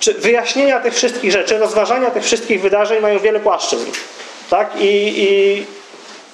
[0.00, 3.90] czy wyjaśnienia tych wszystkich rzeczy, rozważania tych wszystkich wydarzeń mają wiele płaszczyzn.
[4.50, 4.70] Tak?
[4.80, 5.77] I, i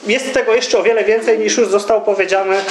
[0.07, 2.63] jest tego jeszcze o wiele więcej niż już zostało powiedziane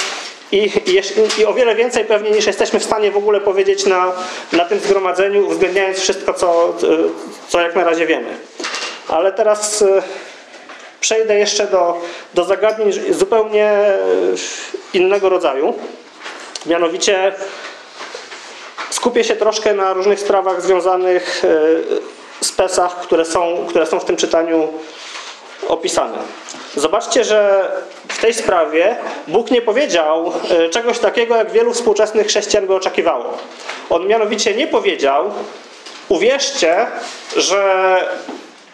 [0.52, 1.00] i, i,
[1.40, 4.12] i, o wiele więcej pewnie niż jesteśmy w stanie w ogóle powiedzieć na,
[4.52, 6.74] na tym zgromadzeniu, uwzględniając wszystko, co,
[7.48, 8.36] co jak na razie wiemy.
[9.08, 10.02] Ale teraz e,
[11.00, 12.00] przejdę jeszcze do,
[12.34, 13.98] do zagadnień zupełnie e,
[14.94, 15.74] innego rodzaju.
[16.66, 17.32] Mianowicie
[18.94, 24.04] Skupię się troszkę na różnych sprawach związanych e, z Pesach, które są, które są w
[24.04, 24.72] tym czytaniu
[25.68, 26.18] opisane.
[26.76, 27.70] Zobaczcie, że
[28.08, 28.96] w tej sprawie
[29.28, 33.38] Bóg nie powiedział e, czegoś takiego, jak wielu współczesnych chrześcijan by oczekiwało.
[33.90, 35.30] On mianowicie nie powiedział,
[36.08, 36.86] uwierzcie,
[37.36, 38.00] że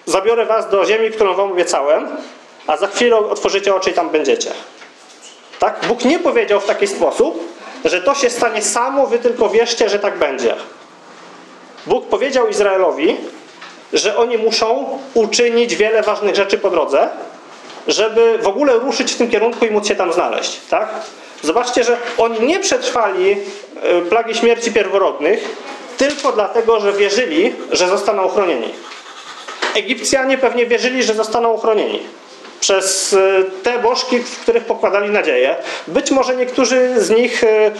[0.06, 2.08] zabiorę was do ziemi, którą wam obiecałem,
[2.66, 4.50] a za chwilę otworzycie oczy i tam będziecie.
[5.58, 5.80] Tak?
[5.88, 7.52] Bóg nie powiedział w taki sposób,
[7.84, 10.54] że to się stanie samo, wy tylko wierzcie, że tak będzie.
[11.86, 13.16] Bóg powiedział Izraelowi,
[13.92, 17.08] że oni muszą uczynić wiele ważnych rzeczy po drodze,
[17.88, 20.60] żeby w ogóle ruszyć w tym kierunku i móc się tam znaleźć.
[20.70, 20.88] Tak?
[21.42, 23.36] Zobaczcie, że oni nie przetrwali
[23.82, 25.56] e, plagi śmierci pierworodnych
[25.98, 28.68] tylko dlatego, że wierzyli, że zostaną ochronieni.
[29.74, 32.00] Egipcjanie pewnie wierzyli, że zostaną ochronieni
[32.60, 35.56] przez e, te bożki, w których pokładali nadzieję.
[35.86, 37.70] Być może niektórzy z nich e,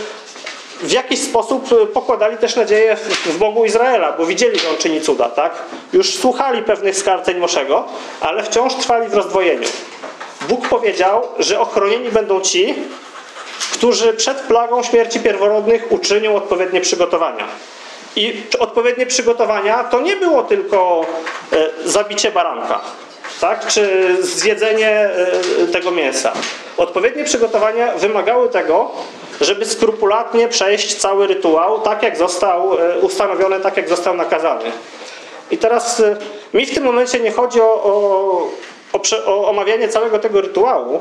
[0.82, 5.00] w jakiś sposób e, pokładali też nadzieję w Bogu Izraela, bo widzieli, że On czyni
[5.00, 5.62] cuda, tak?
[5.92, 7.84] Już słuchali pewnych skarceń Moszego,
[8.20, 9.68] ale wciąż trwali w rozdwojeniu.
[10.48, 12.74] Bóg powiedział, że ochronieni będą ci,
[13.72, 17.44] którzy przed plagą śmierci pierworodnych uczynią odpowiednie przygotowania.
[18.16, 21.06] I odpowiednie przygotowania to nie było tylko
[21.52, 22.80] e, zabicie baranka,
[23.40, 23.66] tak?
[23.66, 26.32] czy zjedzenie e, tego mięsa.
[26.76, 28.90] Odpowiednie przygotowania wymagały tego,
[29.40, 34.72] żeby skrupulatnie przejść cały rytuał, tak jak został e, ustanowiony, tak jak został nakazany.
[35.50, 36.02] I teraz
[36.54, 37.84] mi w tym momencie nie chodzi o,
[38.92, 41.00] o, o omawianie całego tego rytuału,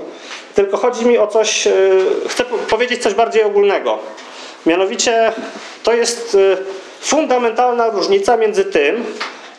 [0.56, 1.68] tylko chodzi mi o coś,
[2.28, 3.98] chcę powiedzieć coś bardziej ogólnego.
[4.66, 5.34] Mianowicie
[5.84, 6.38] to jest
[7.02, 9.06] fundamentalna różnica między tym,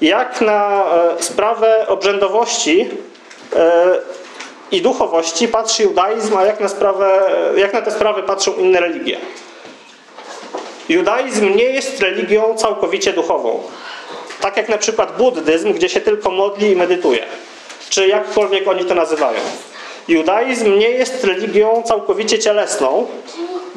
[0.01, 0.85] jak na
[1.19, 2.89] e, sprawę obrzędowości
[3.57, 4.01] e,
[4.73, 7.21] i duchowości patrzy judaizm, a jak na, sprawę,
[7.57, 9.19] e, jak na te sprawy patrzą inne religie.
[10.89, 13.63] Judaizm nie jest religią całkowicie duchową.
[14.41, 17.27] Tak jak na przykład buddyzm, gdzie się tylko modli i medytuje.
[17.91, 19.41] Czy jakkolwiek oni to nazywają.
[20.11, 23.07] Judaizm nie jest religią całkowicie cielesną,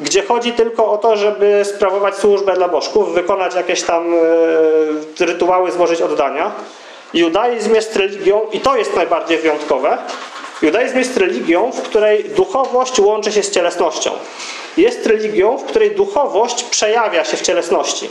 [0.00, 4.14] gdzie chodzi tylko o to, żeby sprawować służbę dla bożków, wykonać jakieś tam
[5.20, 6.52] e, rytuały, złożyć oddania.
[7.14, 9.98] Judaizm jest religią, i to jest najbardziej wyjątkowe,
[10.62, 14.10] judaizm jest religią, w której duchowość łączy się z cielesnością.
[14.76, 18.08] Jest religią, w której duchowość przejawia się w cielesności.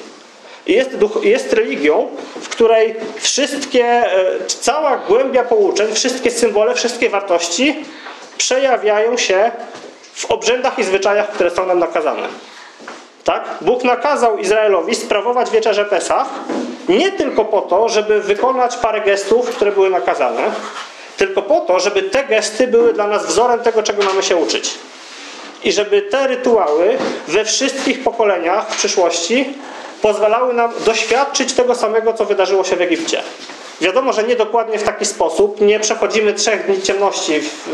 [0.68, 2.08] Jest, duch, jest religią,
[2.42, 7.76] w której wszystkie, e, cała głębia pouczeń, wszystkie symbole, wszystkie wartości
[8.38, 9.52] przejawiają się
[10.14, 12.28] w obrzędach i zwyczajach, które są nam nakazane.
[13.24, 13.44] Tak?
[13.62, 16.28] Bóg nakazał Izraelowi sprawować wieczerzę Pesach
[16.90, 20.52] nie tylko po to, żeby wykonać parę gestów, które były nakazane,
[21.18, 24.76] tylko po to, żeby te gesty były dla nas wzorem tego, czego mamy się uczyć.
[25.64, 29.54] I żeby te rytuały we wszystkich pokoleniach w przyszłości
[30.02, 33.24] pozwalały nam doświadczyć tego samego, co wydarzyło się w Egipcie.
[33.82, 35.62] Wiadomo, że nie dokładnie w taki sposób.
[35.62, 37.68] Nie przechodzimy trzech dni ciemności w,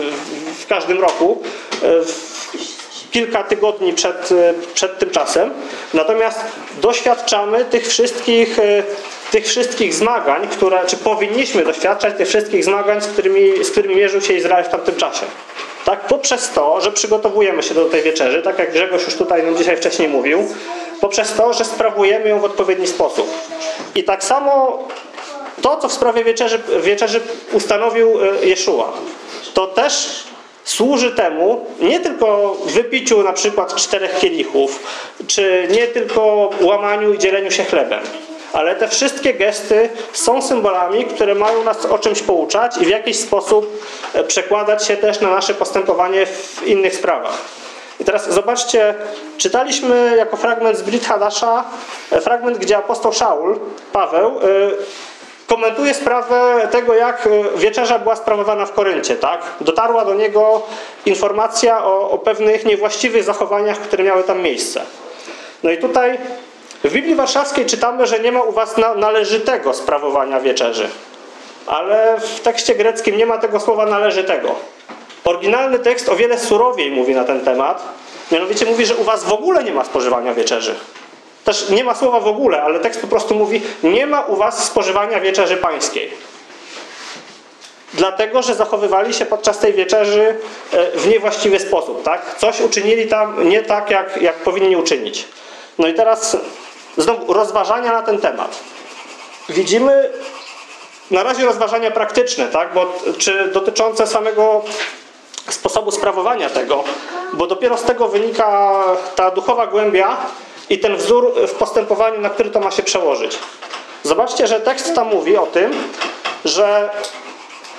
[0.63, 1.41] w, każdym roku,
[1.83, 5.51] e, w kilka tygodni przed, e, przed tym czasem.
[5.93, 6.39] Natomiast
[6.81, 8.83] doświadczamy tych wszystkich, e,
[9.31, 14.21] tych wszystkich zmagań, które, czy powinniśmy doświadczać tych wszystkich zmagań, z którymi, z którymi mierzył
[14.21, 15.25] się Izrael w tamtym czasie.
[15.85, 19.57] Tak, poprzez to, że przygotowujemy się do tej wieczerzy, tak jak Grzegorz już tutaj nam
[19.57, 20.47] dzisiaj wcześniej mówił,
[21.01, 23.29] poprzez to, że sprawujemy ją w odpowiedni sposób.
[23.95, 24.79] I tak samo
[25.61, 27.21] to, co w sprawie wieczerzy, wieczerzy
[27.53, 28.93] ustanowił e, Jeszua,
[29.53, 30.23] to też
[30.63, 34.79] służy temu nie tylko wypiciu na przykład czterech kielichów,
[35.27, 37.99] czy nie tylko łamaniu i dzieleniu się chlebem,
[38.53, 43.19] ale te wszystkie gesty są symbolami, które mają nas o czymś pouczać i w jakiś
[43.19, 47.37] sposób e, przekładać się też na nasze postępowanie w innych sprawach.
[47.99, 48.95] I teraz zobaczcie,
[49.37, 51.63] czytaliśmy jako fragment z Brit Hadasza,
[52.11, 53.59] e, fragment, gdzie apostoł Szaul,
[53.93, 54.39] Paweł,
[55.49, 59.15] komentuje sprawę tego, jak e, wieczerza była sprawowana w Koryncie.
[59.15, 59.41] Tak?
[59.61, 60.61] Dotarła do niego
[61.05, 64.81] informacja o, o pewnych niewłaściwych zachowaniach, które miały tam miejsce.
[65.63, 66.17] No i tutaj
[66.83, 70.89] w Biblii Warszawskiej czytamy, że nie ma u was na, należytego sprawowania wieczerzy.
[71.67, 74.55] Ale w tekście greckim nie ma tego słowa należytego.
[75.25, 77.83] Oryginalny tekst o wiele surowiej mówi na ten temat.
[78.31, 80.75] Mianowicie mówi, że u was w ogóle nie ma spożywania wieczerzy.
[81.43, 84.63] Też nie ma słowa w ogóle, ale tekst po prostu mówi, nie ma u was
[84.65, 86.13] spożywania wieczerzy pańskiej.
[87.93, 90.37] Dlatego, że zachowywali się podczas tej wieczerzy
[90.73, 92.03] e, w niewłaściwy sposób.
[92.03, 92.35] Tak?
[92.37, 95.25] Coś uczynili tam nie tak, jak, jak powinni uczynić.
[95.79, 96.37] No i teraz
[96.97, 98.59] znowu rozważania na ten temat.
[99.49, 100.09] Widzimy
[101.11, 102.73] na razie rozważania praktyczne, tak?
[102.73, 104.63] Bo, czy dotyczące samego
[105.49, 106.83] sposobu sprawowania tego,
[107.33, 108.73] bo dopiero z tego wynika
[109.15, 110.17] ta duchowa głębia,
[110.69, 113.39] i ten wzór w postępowaniu, na który to ma się przełożyć.
[114.03, 115.71] Zobaczcie, że tekst tam mówi o tym,
[116.45, 116.89] że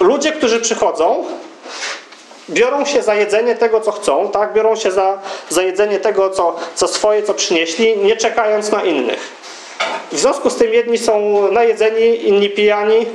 [0.01, 1.25] ludzie, którzy przychodzą,
[2.51, 4.53] biorą się za jedzenie tego, co chcą, tak?
[4.53, 9.41] biorą się za, za jedzenie tego, co, co swoje, co przynieśli, nie czekając na innych.
[10.13, 13.07] W związku z tym jedni są najedzeni, inni pijani,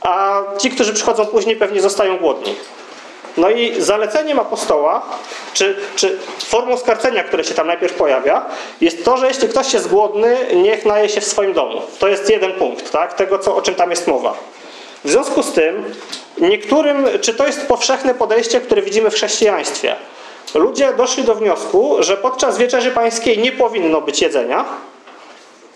[0.00, 2.54] a ci, którzy przychodzą później, pewnie zostają głodni.
[3.36, 5.02] No i zaleceniem apostoła,
[5.52, 8.46] czy, czy formą skarcenia, które się tam najpierw pojawia,
[8.80, 11.82] jest to, że jeśli ktoś jest głodny, niech naje się w swoim domu.
[11.98, 13.14] To jest jeden punkt, tak?
[13.14, 14.34] Tego, co, o czym tam jest mowa.
[15.04, 15.84] W związku z tym,
[16.38, 19.96] niektórym, czy to jest powszechne podejście, które widzimy w chrześcijaństwie?
[20.54, 24.64] Ludzie doszli do wniosku, że podczas wieczerzy pańskiej nie powinno być jedzenia,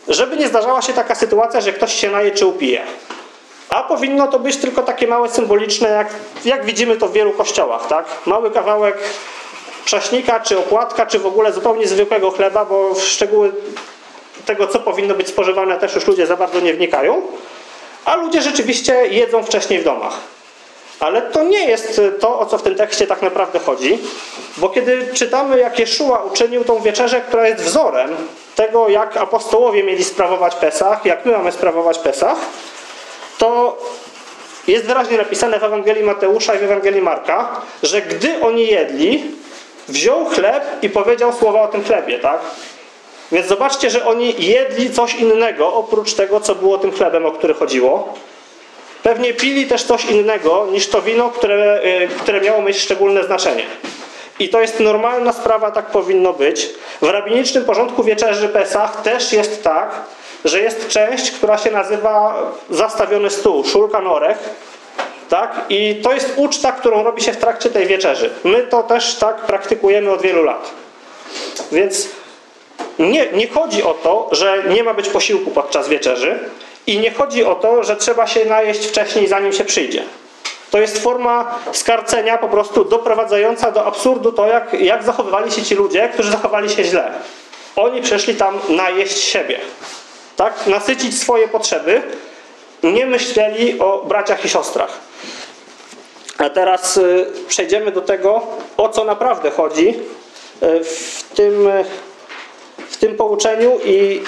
[0.08, 2.82] żeby nie zdarzała się taka sytuacja, że ktoś się naje czy upije.
[3.70, 6.08] A powinno to być tylko takie małe symboliczne, jak,
[6.44, 7.86] jak widzimy to w wielu kościołach.
[7.86, 8.04] Tak?
[8.26, 8.98] Mały kawałek
[9.84, 13.52] czaśnika, czy opłatka, czy w ogóle zupełnie zwykłego chleba, bo w szczegóły
[14.46, 17.22] tego, co powinno być spożywane, też już ludzie za bardzo nie wnikają.
[18.04, 20.14] A ludzie rzeczywiście jedzą wcześniej w domach.
[21.00, 23.98] Ale to nie jest to, o co w tym tekście tak naprawdę chodzi,
[24.56, 28.16] bo kiedy czytamy, jak Jeszua uczynił tą wieczerzę, która jest wzorem
[28.56, 32.38] tego, jak apostołowie mieli sprawować Pesach, jak my mamy sprawować Pesach,
[33.40, 33.78] to
[34.68, 39.24] jest wyraźnie napisane w Ewangelii Mateusza i w Ewangelii Marka, że gdy oni jedli,
[39.88, 42.40] wziął chleb i powiedział słowa o tym chlebie, tak?
[43.32, 47.54] Więc zobaczcie, że oni jedli coś innego oprócz tego, co było tym chlebem, o który
[47.54, 48.14] chodziło.
[49.02, 53.64] Pewnie pili też coś innego niż to wino, które, y, które miało mieć szczególne znaczenie.
[54.38, 56.68] I to jest normalna sprawa, tak powinno być.
[57.02, 59.90] W rabinicznym porządku wieczerzy Pesach też jest tak,
[60.44, 64.38] że jest część, która się nazywa zastawiony stół, szulkan orech.
[65.28, 65.60] Tak?
[65.68, 68.30] I to jest uczta, którą robi się w trakcie tej wieczerzy.
[68.44, 70.70] My to też tak praktykujemy od wielu lat.
[71.72, 72.08] Więc
[72.98, 76.38] nie, nie chodzi o to, że nie ma być posiłku podczas wieczerzy
[76.86, 80.02] i nie chodzi o to, że trzeba się najeść wcześniej, zanim się przyjdzie.
[80.70, 85.74] To jest forma skarcenia po prostu doprowadzająca do absurdu to, jak, jak zachowywali się ci
[85.74, 87.12] ludzie, którzy zachowali się źle.
[87.76, 89.60] Oni przyszli tam najeść siebie.
[90.40, 90.66] Tak?
[90.66, 92.02] Nasycić swoje potrzeby.
[92.82, 94.98] Nie myśleli o braciach i siostrach.
[96.38, 98.42] A teraz y, przejdziemy do tego,
[98.76, 101.84] o co naprawdę chodzi y, w tym, y,
[102.90, 104.22] w tym pouczeniu i,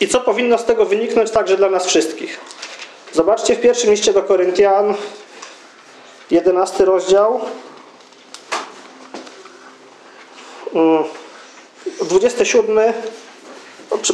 [0.00, 2.40] i co powinno z tego wyniknąć także dla nas wszystkich.
[3.12, 4.94] Zobaczcie w pierwszym liście do Koryntian,
[6.30, 7.40] 11 rozdział,
[10.74, 11.04] mm,
[12.02, 12.92] 27,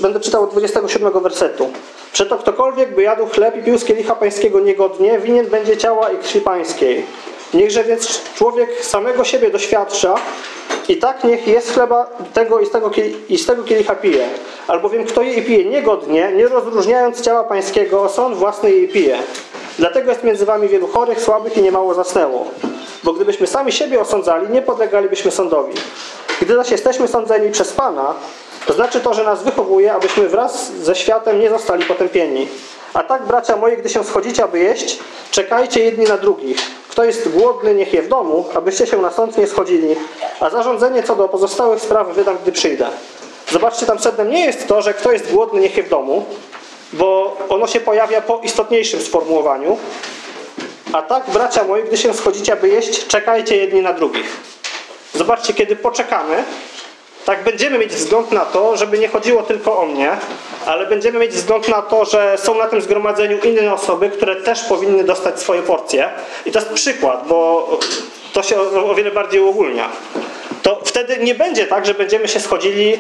[0.01, 1.71] będę czytał od 27 wersetu.
[2.13, 6.19] Przeto ktokolwiek by jadł chleb i pił z kielicha pańskiego niegodnie, winien będzie ciała i
[6.19, 7.05] krwi pańskiej.
[7.55, 10.15] Niechże więc człowiek samego siebie doświadcza
[10.89, 12.91] i tak niech jest chleba tego i z tego,
[13.29, 14.29] i z tego kielicha pije.
[14.69, 19.19] Albowiem kto je i pije niegodnie, nie rozróżniając ciała pańskiego, sąd własny jej pije.
[19.79, 22.47] Dlatego jest między wami wielu chorych, słabych i niemało zasnęło.
[23.05, 25.75] Bo gdybyśmy sami siebie osądzali, nie podlegalibyśmy sądowi.
[26.43, 28.15] Gdy zaś jesteśmy sądzeni przez Pana,
[28.67, 32.49] to znaczy to, że nas wychowuje, abyśmy wraz ze światem nie zostali potępieni.
[32.95, 34.99] A tak, bracia moi, gdy się schodzicie, aby jeść,
[35.31, 36.59] czekajcie jedni na drugich.
[36.89, 39.97] Kto jest głodny, niech je w domu, abyście się na sąd nie schodzili.
[40.41, 42.87] A zarządzenie co do pozostałych spraw wydam, gdy przyjdę.
[43.53, 46.25] Zobaczcie, tam sednem nie jest to, że kto jest głodny, niech je w domu,
[46.93, 49.79] bo ono się pojawia po istotniejszym sformułowaniu.
[50.93, 54.37] A tak, bracia moi, gdy się schodzicie, aby jeść, czekajcie jedni na drugich.
[55.15, 56.45] Zobaczcie, kiedy poczekamy,
[57.27, 60.11] tak będziemy mieć wzgląd na to, żeby nie chodziło tylko o mnie,
[60.67, 64.63] ale będziemy mieć wzgląd na to, że są na tym zgromadzeniu inne osoby, które też
[64.65, 66.09] powinny dostać swoje porcje.
[66.47, 67.69] I to jest przykład, bo
[68.33, 69.89] to się o, wiele bardziej uogólnia.
[70.67, 72.99] To wtedy nie będzie tak, że będziemy się schodzili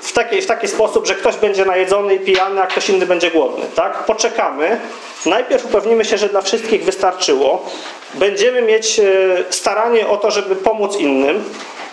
[0.00, 3.30] w taki, w taki sposób, że ktoś będzie najedzony i pijany, a ktoś inny będzie
[3.30, 3.64] głodny.
[3.74, 4.04] Tak?
[4.04, 4.80] Poczekamy.
[5.26, 7.66] Najpierw upewnimy się, że dla wszystkich wystarczyło.
[8.14, 9.04] Będziemy mieć e,
[9.50, 11.44] staranie o to, żeby pomóc innym,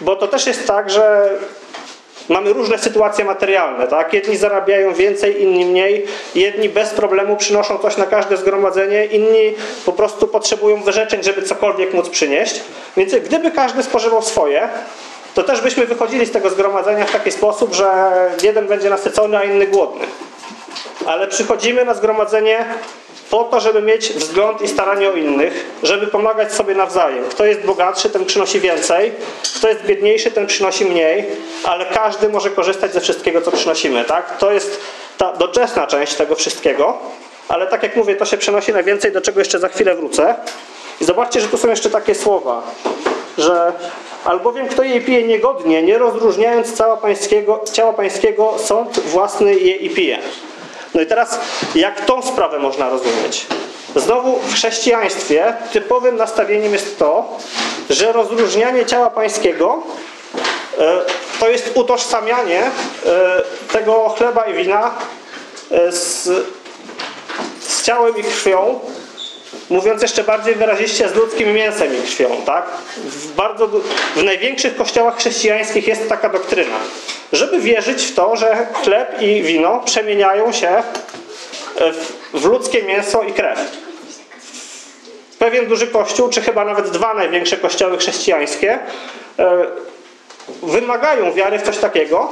[0.02, 1.30] bo to też jest tak, że
[2.30, 4.14] Mamy różne sytuacje materialne, tak?
[4.14, 6.06] Jedni zarabiają więcej, inni mniej.
[6.36, 9.54] Jedni bez problemu przynoszą coś na każde zgromadzenie, inni
[9.86, 12.62] po prostu potrzebują wyrzeczeń, żeby cokolwiek móc przynieść.
[12.98, 14.70] Więc gdyby każdy spożywał swoje,
[15.34, 18.12] to też byśmy wychodzili z tego zgromadzenia w taki sposób, że
[18.44, 20.06] jeden będzie nasycony, a inny głodny.
[21.06, 22.66] Ale przychodzimy na zgromadzenie
[23.30, 27.24] po to, żeby mieć wzgląd i staranie o innych, żeby pomagać sobie nawzajem.
[27.30, 29.12] Kto jest bogatszy, ten przynosi więcej,
[29.56, 31.26] kto jest biedniejszy, ten przynosi mniej,
[31.64, 34.06] ale każdy może korzystać ze wszystkiego, co przynosimy.
[34.06, 34.38] Tak?
[34.38, 34.82] To jest
[35.18, 36.98] ta doczesna część tego wszystkiego,
[37.48, 40.36] ale tak jak mówię, to się przenosi na więcej, do czego jeszcze za chwilę wrócę.
[41.02, 42.62] I zobaczcie, że tu są jeszcze takie słowa,
[43.38, 43.74] że
[44.26, 49.90] albowiem kto jej pije niegodnie, nie rozróżniając ciała pańskiego, ciała pańskiego sąd własny je i
[49.90, 50.20] pije.
[50.98, 51.40] No i teraz,
[51.76, 53.48] jak tą sprawę można rozumieć?
[53.96, 57.38] Znowu w chrześcijaństwie typowym nastawieniem jest to,
[57.90, 59.84] że rozróżnianie ciała pańskiego
[60.80, 61.02] e,
[61.40, 62.72] to jest utożsamianie e,
[63.72, 64.92] tego chleba i wina
[65.72, 66.24] e, z,
[67.60, 68.80] z ciałem i krwią,
[69.70, 72.42] mówiąc jeszcze bardziej wyraziście z ludzkim mięsem i krwią.
[72.46, 72.66] Tak?
[72.98, 73.68] W, bardzo,
[74.16, 76.78] w największych kościołach chrześcijańskich jest taka doktryna
[77.34, 80.84] żeby wierzyć w to, że chleb i wino przemieniają się
[82.34, 83.60] w ludzkie mięso i krew.
[85.40, 88.80] Pewien duży kościół, czy chyba nawet dwa największe kościoły chrześcijańskie
[89.40, 89.66] e,
[90.64, 92.30] wymagają wiary w coś takiego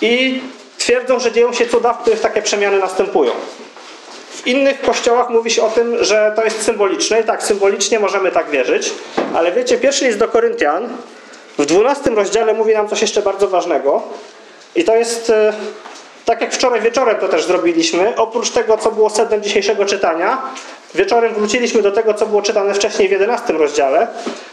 [0.00, 0.40] i
[0.78, 3.32] twierdzą, że dzieją się cuda, w których takie przemiany następują.
[4.38, 8.30] W innych kościołach mówi się o tym, że to jest symboliczne i tak, symbolicznie możemy
[8.30, 8.92] tak wierzyć,
[9.34, 10.88] ale wiecie, pierwszy list do Koryntian
[11.58, 14.02] w 12 rozdziale mówi nam coś jeszcze bardzo ważnego
[14.74, 15.52] i to jest, e,
[16.24, 20.42] tak jak wczoraj wieczorem to też zrobiliśmy, oprócz tego, co było sednem dzisiejszego czytania,
[20.94, 24.06] Wieczorem wróciliśmy do tego, co było czytane wcześniej w 11 rozdziale,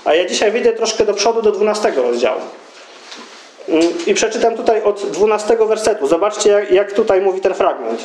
[0.06, 2.42] a ja dzisiaj wyjdę troszkę do przodu do 12 rozdziału.
[3.70, 6.08] Mm, I przeczytam tutaj od 12 wersetu.
[6.08, 8.02] Zobaczcie, jak, jak tutaj mówi ten fragment.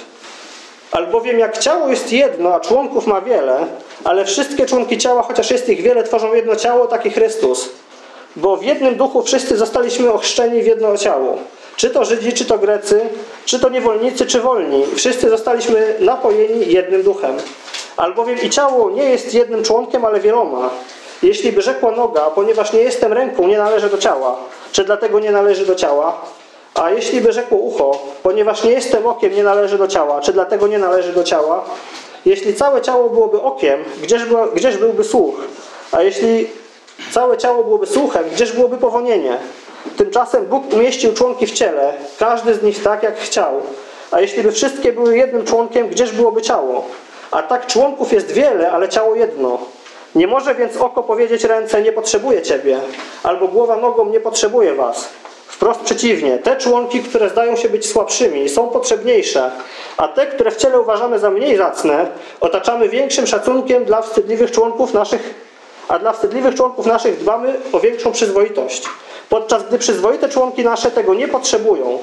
[0.92, 3.66] Albowiem jak ciało jest jedno, a członków ma wiele,
[4.04, 7.68] ale wszystkie członki ciała, chociaż jest ich wiele, tworzą jedno ciało, taki Chrystus.
[8.36, 11.38] Bo w jednym duchu wszyscy zostaliśmy ochrzczeni w jedno ciało.
[11.76, 13.00] Czy to Żydzi, czy to Grecy,
[13.44, 14.84] czy to niewolnicy, czy wolni.
[14.96, 17.36] Wszyscy zostaliśmy napojeni jednym duchem.
[17.96, 20.70] Albowiem i ciało nie jest jednym członkiem, ale wieloma.
[21.22, 24.36] Jeśli by rzekła noga, ponieważ nie jestem ręką, nie należy do ciała,
[24.72, 26.20] czy dlatego nie należy do ciała?
[26.74, 30.66] A jeśli by rzekło ucho, ponieważ nie jestem okiem, nie należy do ciała, czy dlatego
[30.66, 31.64] nie należy do ciała?
[32.24, 35.34] Jeśli całe ciało byłoby okiem, gdzież, była, gdzież byłby słuch?
[35.92, 36.46] A jeśli
[37.12, 39.38] całe ciało byłoby słuchem, gdzież byłoby powonienie?
[39.96, 43.62] Tymczasem Bóg umieścił członki w ciele, każdy z nich tak, jak chciał.
[44.10, 46.84] A jeśli by wszystkie były jednym członkiem, gdzież byłoby ciało?
[47.30, 49.58] A tak członków jest wiele, ale ciało jedno.
[50.14, 52.78] Nie może więc oko powiedzieć ręce, nie potrzebuje Ciebie,
[53.22, 55.08] albo głowa nogą, nie potrzebuje Was.
[55.60, 59.50] Wprost przeciwnie, te członki, które zdają się być słabszymi, są potrzebniejsze,
[59.96, 62.06] a te, które w ciele uważamy za mniej zacne,
[62.40, 65.34] otaczamy większym szacunkiem dla wstydliwych członków naszych,
[65.88, 68.82] a dla wstydliwych członków naszych dbamy o większą przyzwoitość.
[69.28, 71.98] Podczas gdy przyzwoite członki nasze tego nie potrzebują,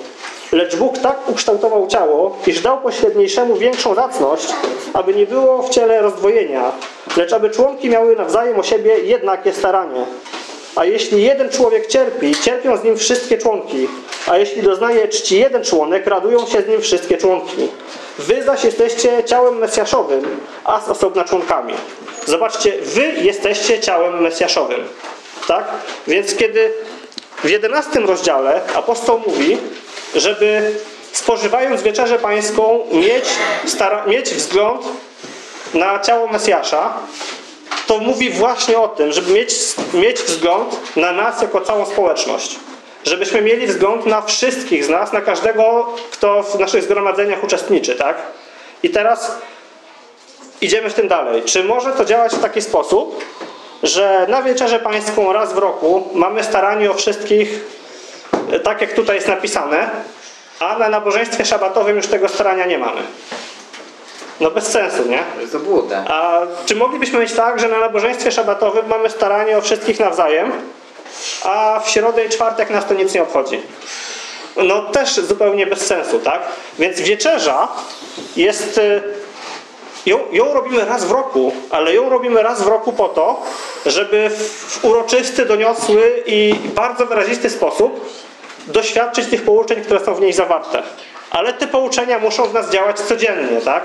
[0.52, 4.48] lecz Bóg tak ukształtował ciało, iż dał pośredniejszemu większą zacność,
[4.94, 6.72] aby nie było w ciele rozdwojenia,
[7.18, 10.06] lecz aby członki miały nawzajem o siebie jednakie staranie.
[10.78, 13.88] A jeśli jeden człowiek cierpi, cierpią z nim wszystkie członki.
[14.28, 17.68] A jeśli doznaje czci jeden członek, radują się z nim wszystkie członki.
[18.20, 21.74] Wy zaś jesteście ciałem mesjaszowym, a z osobna członkami.
[22.26, 24.84] Zobaczcie, wy jesteście ciałem mesjaszowym.
[25.48, 25.66] Tak?
[26.08, 26.74] Więc kiedy
[27.44, 29.58] w 11 rozdziale apostoł mówi,
[30.16, 30.72] żeby
[31.12, 33.26] spożywając wieczerzę pańską mieć,
[34.08, 34.86] mieć wzgląd
[35.74, 36.94] na ciało Mesjasza,
[37.88, 39.54] to mówi właśnie o tym, żeby mieć,
[39.94, 42.56] mieć wzgląd na nas jako całą społeczność.
[43.04, 48.18] Żebyśmy mieli wzgląd na wszystkich z nas, na każdego, kto w naszych zgromadzeniach uczestniczy, tak?
[48.84, 49.38] I teraz
[50.62, 51.42] idziemy w tym dalej.
[51.44, 53.24] Czy może to działać w taki sposób,
[53.84, 57.66] że na wieczerzę pańską raz w roku mamy staranie o wszystkich,
[58.52, 59.90] e, tak jak tutaj jest napisane,
[60.60, 63.02] a na nabożeństwie szabatowym już tego starania nie mamy?
[64.40, 65.24] No bez sensu, nie?
[65.36, 66.06] To jest obłuda.
[66.08, 70.52] A czy moglibyśmy mieć tak, że na nabożeństwie szabatowym mamy staranie o wszystkich nawzajem,
[71.44, 73.62] a w środę i czwartek nas to nic nie obchodzi?
[74.58, 76.42] No też zupełnie bez sensu, tak?
[76.80, 77.68] Więc wieczerza
[78.36, 78.78] jest...
[78.78, 79.02] y,
[80.06, 83.42] Ją, ją robimy raz w roku, ale ją robimy raz w roku po to,
[83.86, 88.10] żeby w uroczysty, doniosły i bardzo wyrazisty sposób
[88.68, 90.84] doświadczyć tych pouczeń, które są w niej zawarte.
[91.32, 93.84] Ale te pouczenia muszą w nas działać codziennie, tak?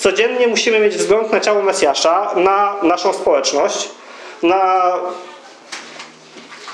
[0.00, 3.88] Codziennie musimy mieć wzgląd na ciało Mesjasza, na naszą społeczność,
[4.42, 4.92] na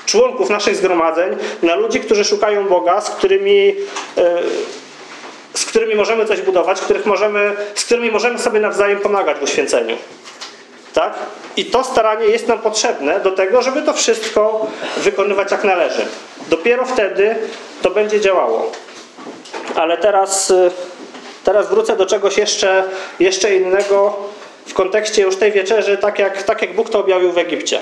[0.05, 3.75] członków naszych zgromadzeń, na ludzi, którzy szukają Boga, z którymi,
[4.17, 4.41] e,
[5.53, 9.97] z którymi możemy coś budować, których możemy, z którymi możemy sobie nawzajem pomagać w uświęceniu.
[10.93, 11.13] Tak?
[11.57, 14.67] I to staranie jest nam potrzebne do tego, żeby to wszystko
[14.97, 16.05] wykonywać jak należy.
[16.49, 17.35] Dopiero wtedy
[17.81, 18.71] to będzie działało.
[19.75, 20.71] Ale teraz, y,
[21.47, 22.83] teraz wrócę do czegoś jeszcze,
[23.19, 24.15] jeszcze innego
[24.65, 27.79] w kontekście już tej wieczerzy, tak jak, tak jak Bóg to objawił w Egipcie.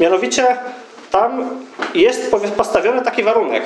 [0.00, 0.56] Mianowicie
[1.10, 1.60] tam
[1.94, 2.20] jest
[2.56, 3.62] postawiony taki warunek.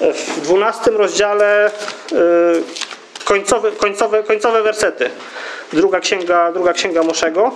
[0.00, 1.70] W 12 rozdziale
[2.12, 2.14] y,
[3.24, 5.10] końcowe, końcowe, końcowe wersety.
[5.72, 7.50] Druga księga, druga księga Moszego.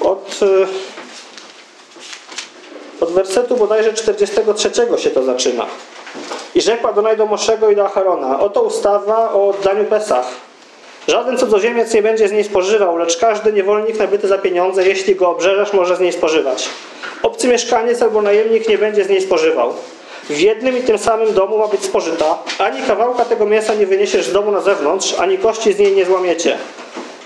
[0.00, 0.66] Od, y,
[3.00, 5.66] od wersetu bodajże 43 się to zaczyna.
[6.54, 10.26] I rzekła do Moszego i do Acharona, oto ustawa o oddaniu Pesach.
[11.08, 15.30] Żaden cudzoziemiec nie będzie z niej spożywał, lecz każdy niewolnik nabyty za pieniądze, jeśli go
[15.30, 16.68] obrzeżesz, może z niej spożywać.
[17.22, 19.74] Obcy mieszkaniec albo najemnik nie będzie z niej spożywał.
[20.30, 24.26] W jednym i tym samym domu ma być spożyta, ani kawałka tego mięsa nie wyniesiesz
[24.26, 26.58] z domu na zewnątrz, ani kości z niej nie złamiecie.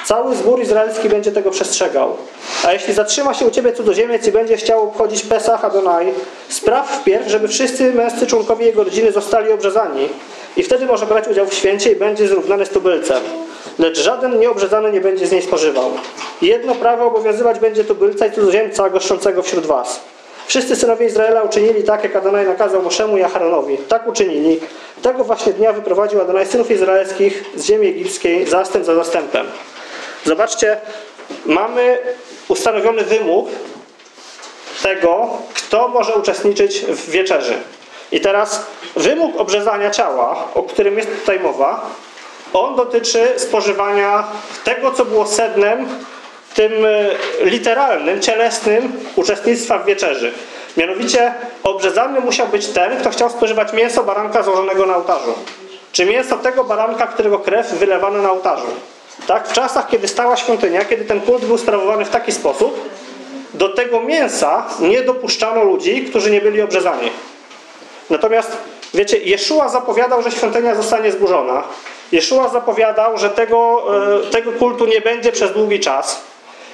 [0.07, 2.17] Cały zbór izraelski będzie tego przestrzegał.
[2.67, 6.13] A jeśli zatrzyma się u ciebie cudzoziemiec i będzie chciał obchodzić Pesach Adonai,
[6.49, 10.09] spraw wpierw, żeby wszyscy męscy członkowie jego rodziny zostali obrzezani.
[10.57, 13.23] I wtedy może brać udział w święcie i będzie zrównany z tubylcem.
[13.79, 15.91] Lecz żaden nieobrzezany nie będzie z niej spożywał.
[16.43, 20.01] Jedno prawo obowiązywać będzie tubylca i cudzoziemca goszczącego wśród was.
[20.47, 23.77] Wszyscy synowie Izraela uczynili tak, jak Adonai nakazał Moszemu i Acharonowi.
[23.77, 24.61] Tak uczynili.
[25.03, 29.47] Tego właśnie dnia wyprowadził Adonai synów izraelskich z ziemi egipskiej, zastęp za zastępem.
[30.25, 30.81] Zobaczcie,
[31.47, 31.99] mamy
[32.49, 33.49] ustanowiony wymóg
[34.83, 37.55] tego, kto może uczestniczyć w wieczerzy.
[38.13, 38.67] I teraz
[38.97, 41.91] wymóg obrzezania ciała, o którym jest tutaj mowa,
[42.53, 44.25] on dotyczy spożywania
[44.65, 45.89] tego, co było sednem
[46.55, 50.33] tym y, literalnym, cielesnym uczestnictwa w wieczerzy.
[50.77, 55.35] Mianowicie obrzezany musiał być ten, kto chciał spożywać mięso baranka złożonego na ołtarzu.
[55.93, 58.67] Czy mięso tego baranka, którego krew wylewano na ołtarzu.
[59.27, 59.49] Tak?
[59.49, 62.89] W czasach, kiedy stała świątynia, kiedy ten kult był sprawowany w taki sposób,
[63.55, 67.11] do tego mięsa nie dopuszczano ludzi, którzy nie byli obrzezani.
[68.11, 68.57] Natomiast,
[68.95, 71.63] wiecie, Jeszua zapowiadał, że świątynia zostanie zburzona.
[72.13, 73.85] Jeszua zapowiadał, że tego,
[74.27, 76.21] e, tego kultu nie będzie przez długi czas.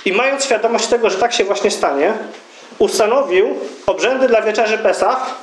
[0.04, 2.12] I mając świadomość tego, że tak się właśnie stanie,
[2.78, 5.34] ustanowił obrzędy dla wieczerzy Pesach,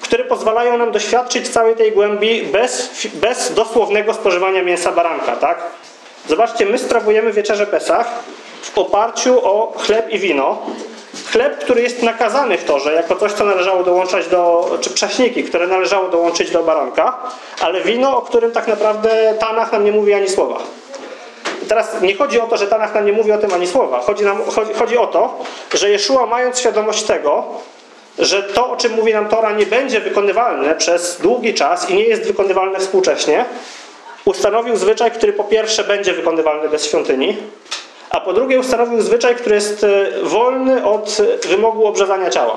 [0.00, 5.36] które pozwalają nam doświadczyć całej tej głębi bez, bez dosłownego spożywania mięsa baranka.
[5.36, 5.62] Tak?
[6.28, 8.06] Zobaczcie, my sprawujemy wieczerzę Pesach
[8.62, 10.58] w oparciu o chleb i wino.
[11.32, 15.66] Chleb, który jest nakazany w torze, jako coś, co należało dołączać do, czy prześniki, które
[15.66, 17.18] należało dołączyć do baranka,
[17.60, 20.58] ale wino, o którym tak naprawdę Tanach nam nie mówi ani słowa.
[21.68, 24.00] Teraz nie chodzi o to, że Tanach nam nie mówi o tym ani słowa.
[24.00, 25.38] Chodzi, nam, chodzi, chodzi o to,
[25.74, 27.44] że Jeszua mając świadomość tego,
[28.18, 32.04] że to, o czym mówi nam Tora, nie będzie wykonywalne przez długi czas i nie
[32.04, 33.44] jest wykonywalne współcześnie,
[34.26, 37.36] ustanowił zwyczaj, który po pierwsze będzie wykonywalny bez świątyni,
[38.10, 41.16] a po drugie ustanowił zwyczaj, który jest e, wolny od
[41.48, 42.56] wymogu obrzezania ciała.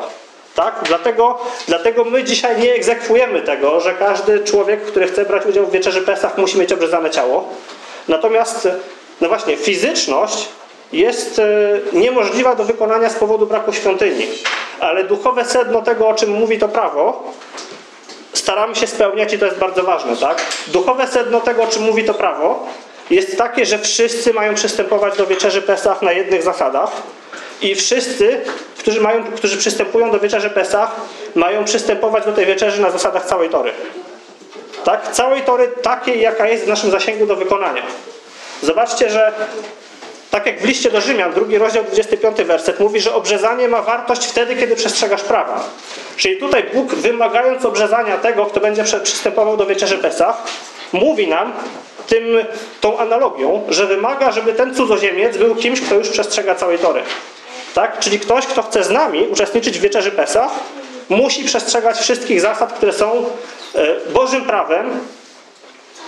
[0.55, 0.81] Tak?
[0.87, 5.71] Dlatego, dlatego my dzisiaj nie egzekwujemy tego, że każdy człowiek, który chce brać udział w
[5.71, 7.49] wieczerzy Pesach musi mieć obrzezane ciało.
[8.07, 8.67] Natomiast,
[9.21, 10.47] no właśnie, fizyczność
[10.93, 11.45] jest e,
[11.93, 14.27] niemożliwa do wykonania z powodu braku świątyni.
[14.79, 17.23] Ale duchowe sedno tego, o czym mówi to prawo,
[18.39, 20.17] staramy się spełniać i to jest bardzo ważne.
[20.17, 20.45] Tak?
[20.67, 22.67] Duchowe sedno tego, o czym mówi to prawo,
[23.09, 26.91] jest takie, że wszyscy mają przystępować do wieczerzy Pesach na jednych zasadach
[27.61, 28.41] i wszyscy,
[28.77, 30.95] którzy, mają, którzy przystępują do wieczerzy Pesach,
[31.35, 33.71] mają przystępować do tej wieczerzy na zasadach całej Tory.
[34.83, 35.11] Tak?
[35.11, 37.83] Całej Tory takiej, jaka jest w naszym zasięgu do wykonania.
[38.61, 39.33] Zobaczcie, że
[40.31, 44.25] tak jak w liście do Rzymian, drugi rozdział, 25 werset, mówi, że obrzezanie ma wartość
[44.25, 45.63] wtedy, kiedy przestrzegasz prawa.
[46.17, 50.43] Czyli tutaj Bóg, wymagając obrzezania tego, kto będzie przystępował do wieczerzy Pesach,
[50.93, 51.53] mówi nam
[52.07, 52.23] tym,
[52.81, 57.01] tą analogią, że wymaga, żeby ten cudzoziemiec był kimś, kto już przestrzega całej tory.
[57.73, 57.99] Tak?
[57.99, 60.51] Czyli ktoś, kto chce z nami uczestniczyć w wieczerzy Pesach,
[61.09, 63.25] musi przestrzegać wszystkich zasad, które są
[63.75, 64.99] e, Bożym prawem,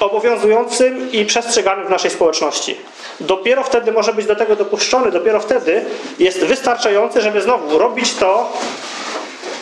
[0.05, 2.77] obowiązującym i przestrzeganym w naszej społeczności.
[3.19, 5.85] Dopiero wtedy może być do tego dopuszczony, dopiero wtedy
[6.19, 8.53] jest wystarczający, żeby znowu robić to,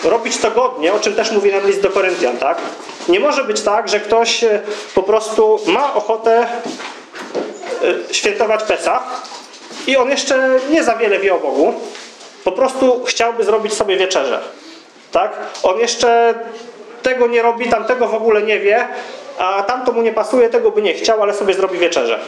[0.03, 2.57] robić to godnie, o czym też mówi nam list do Koryntian, tak?
[3.09, 4.61] Nie może być tak, że ktoś e,
[4.95, 9.21] po prostu ma ochotę e, świętować Pesach
[9.87, 11.73] i on jeszcze nie za wiele wie o Bogu,
[12.43, 14.39] po prostu chciałby zrobić sobie wieczerzę.
[15.11, 15.37] Tak?
[15.63, 16.33] On jeszcze
[17.03, 18.87] tego nie robi, tamtego w ogóle nie wie,
[19.39, 22.19] a tamto mu nie pasuje, tego by nie chciał, ale sobie zrobi wieczerzę.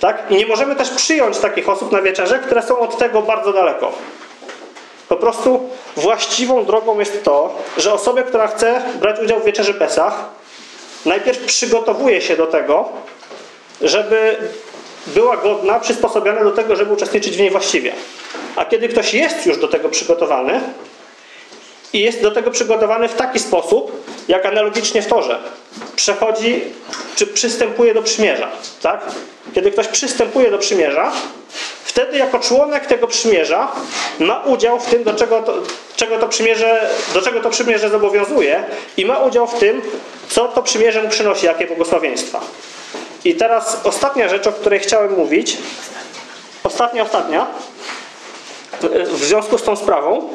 [0.00, 0.30] Tak?
[0.30, 3.92] I nie możemy też przyjąć takich osób na wieczerze, które są od tego bardzo daleko.
[5.08, 10.24] Po prostu właściwą drogą jest to, że osobę, która chce brać udział w wieczerzy Pesach,
[11.06, 12.88] najpierw przygotowuje się do tego,
[13.82, 14.36] żeby
[15.06, 17.92] była godna, przysposobiona do tego, żeby uczestniczyć w niej właściwie.
[18.56, 20.60] A kiedy ktoś jest już do tego przygotowany
[21.94, 25.38] i jest do tego przygotowany w taki sposób, jak analogicznie w torze,
[25.96, 26.60] przechodzi
[27.16, 28.48] czy przystępuje do przymierza.
[28.82, 29.00] Tak?
[29.54, 31.12] Kiedy ktoś przystępuje do przymierza,
[31.84, 33.72] wtedy jako członek tego przymierza
[34.18, 35.54] ma udział w tym, do czego to,
[35.96, 38.64] czego to przymierze, do czego to przymierze zobowiązuje
[38.96, 39.82] i ma udział w tym,
[40.28, 42.40] co to przymierze mu przynosi, jakie błogosławieństwa.
[43.24, 45.56] I teraz ostatnia rzecz, o której chciałem mówić,
[46.64, 47.46] ostatnia, ostatnia,
[49.12, 50.28] w związku z tą sprawą,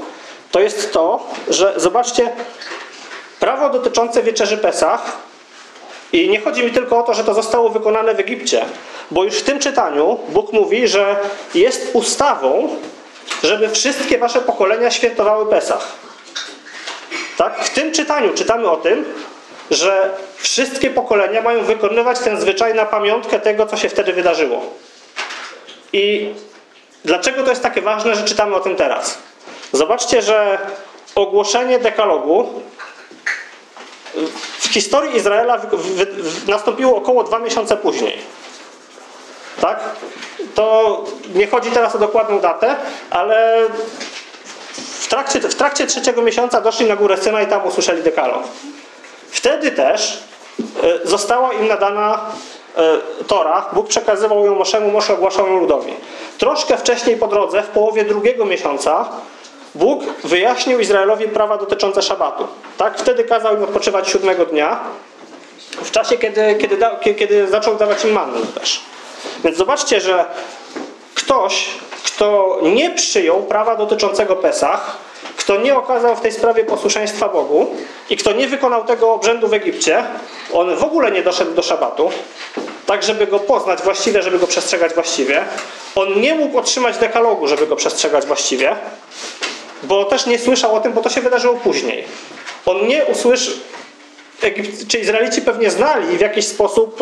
[0.52, 2.32] to jest to, że zobaczcie,
[3.39, 5.18] prawo dotyczące wieczerzy Pesach
[6.14, 8.66] i nie chodzi mi tylko o to, że to zostało wykonane w Egipcie,
[9.12, 11.16] bo już w tym czytaniu Bóg mówi, że
[11.56, 12.70] jest ustawą,
[13.43, 15.88] żeby wszystkie wasze pokolenia świętowały Pesach.
[17.38, 17.64] Tak?
[17.64, 19.06] W tym czytaniu czytamy o tym,
[19.72, 24.62] że wszystkie pokolenia mają wykonywać ten zwyczaj na pamiątkę tego, co się wtedy wydarzyło.
[25.93, 26.34] I
[27.06, 29.18] dlaczego to jest takie ważne, że czytamy o tym teraz?
[29.74, 30.57] Zobaczcie, że
[31.15, 32.61] ogłoszenie dekalogu
[34.59, 35.61] w historii Izraela
[36.47, 38.17] nastąpiło około dwa miesiące później.
[39.61, 39.80] Tak?
[40.55, 40.97] To
[41.36, 42.76] nie chodzi teraz o dokładną datę,
[43.09, 43.67] ale
[44.99, 48.43] w trakcie, w trakcie trzeciego miesiąca doszli na górę Syna i tam usłyszeli dekalog.
[49.32, 50.24] Wtedy też
[50.84, 52.26] e, została im nadana
[52.78, 52.97] e,
[53.28, 53.65] Tora.
[53.74, 55.93] Bóg przekazywał ją Moszemu, Mosze ogłaszał ją ludowi.
[56.38, 59.09] Troszkę wcześniej po drodze, w połowie drugiego miesiąca,
[59.76, 62.47] Bóg wyjaśnił Izraelowi prawa dotyczące szabatu.
[62.78, 62.97] Tak?
[62.97, 64.80] Wtedy kazał im odpoczywać siódmego dnia,
[65.84, 68.82] w czasie, kiedy, kiedy, da, kiedy zaczął dawać im mannę też.
[69.43, 70.26] Więc zobaczcie, że
[71.15, 71.70] ktoś,
[72.05, 74.97] kto nie przyjął prawa dotyczącego Pesach,
[75.38, 77.76] kto nie okazał w tej sprawie posłuszeństwa Bogu
[78.09, 80.03] i kto nie wykonał tego obrzędu w Egipcie,
[80.53, 82.11] on w ogóle nie doszedł do szabatu,
[82.86, 85.43] tak żeby go poznać właściwie, żeby go przestrzegać właściwie.
[85.95, 88.76] On nie mógł otrzymać dekalogu, żeby go przestrzegać właściwie,
[89.84, 92.04] bo też nie słyszał o tym, bo to się wydarzyło później.
[92.66, 93.54] On nie usłyszał,
[94.88, 97.02] czy Izraelici pewnie znali w jakiś sposób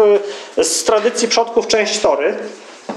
[0.57, 2.37] y, z tradycji przodków część Tory,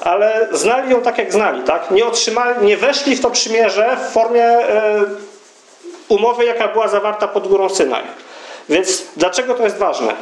[0.00, 1.90] ale znali ją tak jak znali, tak?
[1.90, 4.62] Nie otrzymali, nie weszli w to przymierze w formie y,
[6.08, 8.04] umowy, jaka była zawarta pod górą Synaj.
[8.68, 10.14] Więc dlaczego to jest ważne?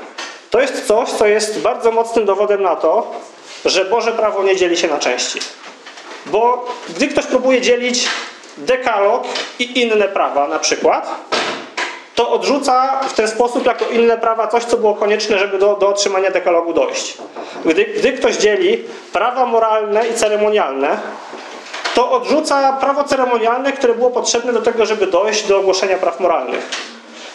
[0.50, 3.12] To jest coś, co jest bardzo mocnym dowodem na to,
[3.64, 5.40] że Boże prawo nie dzieli się na części.
[6.26, 8.08] Bo gdy ktoś próbuje dzielić
[8.58, 9.24] dekalog
[9.58, 11.08] i inne prawa na przykład,
[12.14, 15.88] to odrzuca w ten sposób jako inne prawa coś, co było konieczne, żeby do, do
[15.88, 17.18] otrzymania dekalogu dojść.
[17.64, 20.98] Gdy, gdy ktoś dzieli prawa moralne i ceremonialne,
[21.94, 26.68] to odrzuca prawo ceremonialne, które było potrzebne do tego, żeby dojść do ogłoszenia praw moralnych.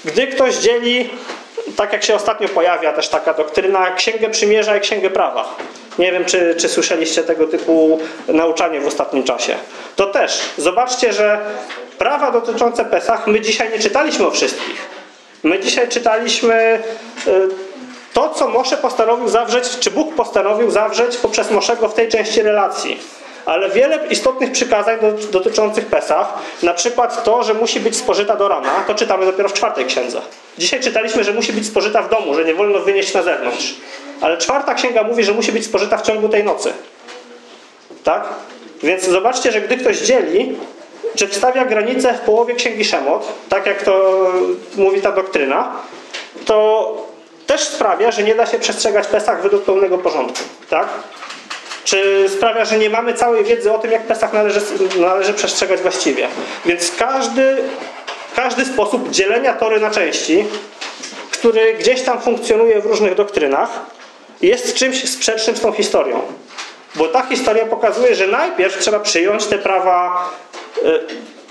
[0.05, 1.09] Gdy ktoś dzieli,
[1.75, 5.55] tak jak się ostatnio pojawia też taka doktryna, księgę przymierza i księgę prawa.
[5.99, 9.55] Nie wiem, czy, czy słyszeliście tego typu nauczanie w ostatnim czasie.
[9.95, 11.39] To też, zobaczcie, że
[11.97, 14.77] prawa dotyczące Pesach, my dzisiaj nie czytaliśmy o wszystkich.
[15.43, 16.83] My dzisiaj czytaliśmy
[17.27, 17.31] y,
[18.13, 22.99] to, co Mosze postanowił zawrzeć, czy Bóg postanowił zawrzeć poprzez Moszego w tej części relacji.
[23.45, 26.33] Ale wiele istotnych przykazań do- dotyczących Pesach,
[26.63, 30.21] na przykład to, że musi być spożyta do rana, to czytamy dopiero w czwartej księdze.
[30.57, 33.75] Dzisiaj czytaliśmy, że musi być spożyta w domu, że nie wolno wynieść na zewnątrz.
[34.23, 36.73] Ale czwarta księga mówi, że musi być spożyta w ciągu tej nocy.
[38.03, 38.23] Tak?
[38.83, 40.57] Więc zobaczcie, że gdy ktoś dzieli,
[41.15, 44.25] czy wstawia granicę w połowie księgi Szemot, tak jak to
[44.75, 45.71] mówi ta doktryna,
[46.45, 47.07] to
[47.47, 50.43] też sprawia, że nie da się przestrzegać Pesach według pełnego porządku.
[50.69, 50.87] Tak?
[51.83, 54.61] Czy sprawia, że nie mamy całej wiedzy o tym, jak Pesach należy,
[54.99, 56.27] należy przestrzegać właściwie.
[56.65, 57.57] Więc każdy,
[58.35, 60.45] każdy sposób dzielenia tory na części,
[61.31, 63.69] który gdzieś tam funkcjonuje w różnych doktrynach,
[64.47, 66.21] jest czymś sprzecznym z tą historią.
[66.95, 70.29] Bo ta historia pokazuje, że najpierw trzeba przyjąć te prawa,
[70.83, 70.99] y,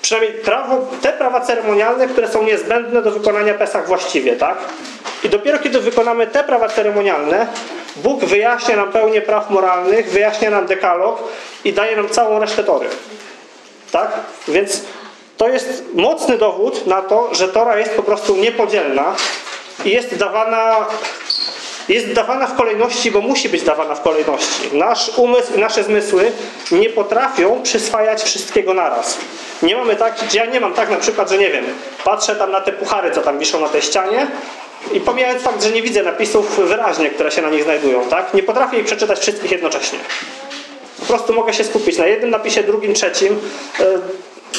[0.03, 4.59] przynajmniej prawo, te prawa ceremonialne, które są niezbędne do wykonania Pesach właściwie, tak?
[5.25, 7.47] I dopiero kiedy wykonamy te prawa ceremonialne,
[7.97, 11.23] Bóg wyjaśnia nam pełnię praw moralnych, wyjaśnia nam dekalog
[11.65, 12.87] i daje nam całą resztę tory.
[13.93, 14.13] Tak?
[14.49, 14.83] Więc
[15.37, 19.15] to jest mocny dowód na to, że Tora jest po prostu niepodzielna
[19.85, 20.87] i jest dawana
[21.89, 24.69] jest dawana w kolejności, bo musi być dawana w kolejności.
[24.73, 26.33] Nasz umysł i nasze zmysły
[26.73, 29.19] nie potrafią przyswajać wszystkiego naraz.
[29.63, 31.65] Nie mamy tak, ja nie mam tak na przykład, że nie wiem,
[32.05, 34.27] patrzę tam na te puchary, co tam wiszą na tej ścianie
[34.93, 38.35] i pomijając fakt, że nie widzę napisów wyraźnie, które się na nich znajdują, tak?
[38.35, 39.99] Nie potrafię ich przeczytać wszystkich jednocześnie.
[41.01, 43.39] Po prostu mogę się skupić na jednym napisie, drugim, trzecim.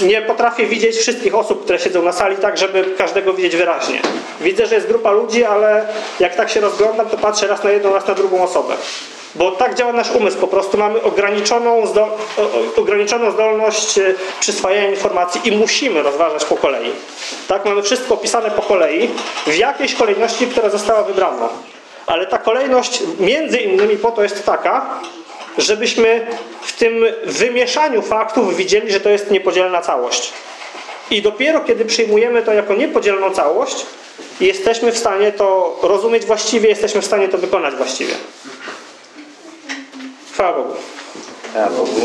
[0.02, 4.02] Nie potrafię widzieć wszystkich osób, które siedzą na sali, tak, żeby każdego widzieć wyraźnie.
[4.42, 5.88] Widzę, że jest grupa ludzi, ale
[6.20, 8.76] jak tak się rozglądam, to patrzę raz na jedną, raz na drugą osobę.
[9.36, 12.10] Bo tak działa nasz umysł, po prostu mamy ograniczoną, zdol,
[12.78, 16.92] ograniczoną zdolność e, przyswajania informacji i musimy rozważać po kolei.
[17.48, 19.10] Tak, mamy wszystko opisane po kolei,
[19.48, 21.50] w jakiejś kolejności, która została wybrana.
[22.08, 25.00] Ale ta kolejność między innymi po to jest taka,
[25.58, 26.28] żebyśmy
[26.62, 30.34] w tym wymieszaniu faktów widzieli, że to jest niepodzielna całość.
[31.12, 33.86] I dopiero kiedy przyjmujemy to jako niepodzielną całość,
[34.42, 38.14] jesteśmy w stanie to rozumieć właściwie, jesteśmy w stanie to wykonać właściwie.
[40.34, 40.74] Chwała Bogu.
[41.50, 42.02] Chwała Bogu.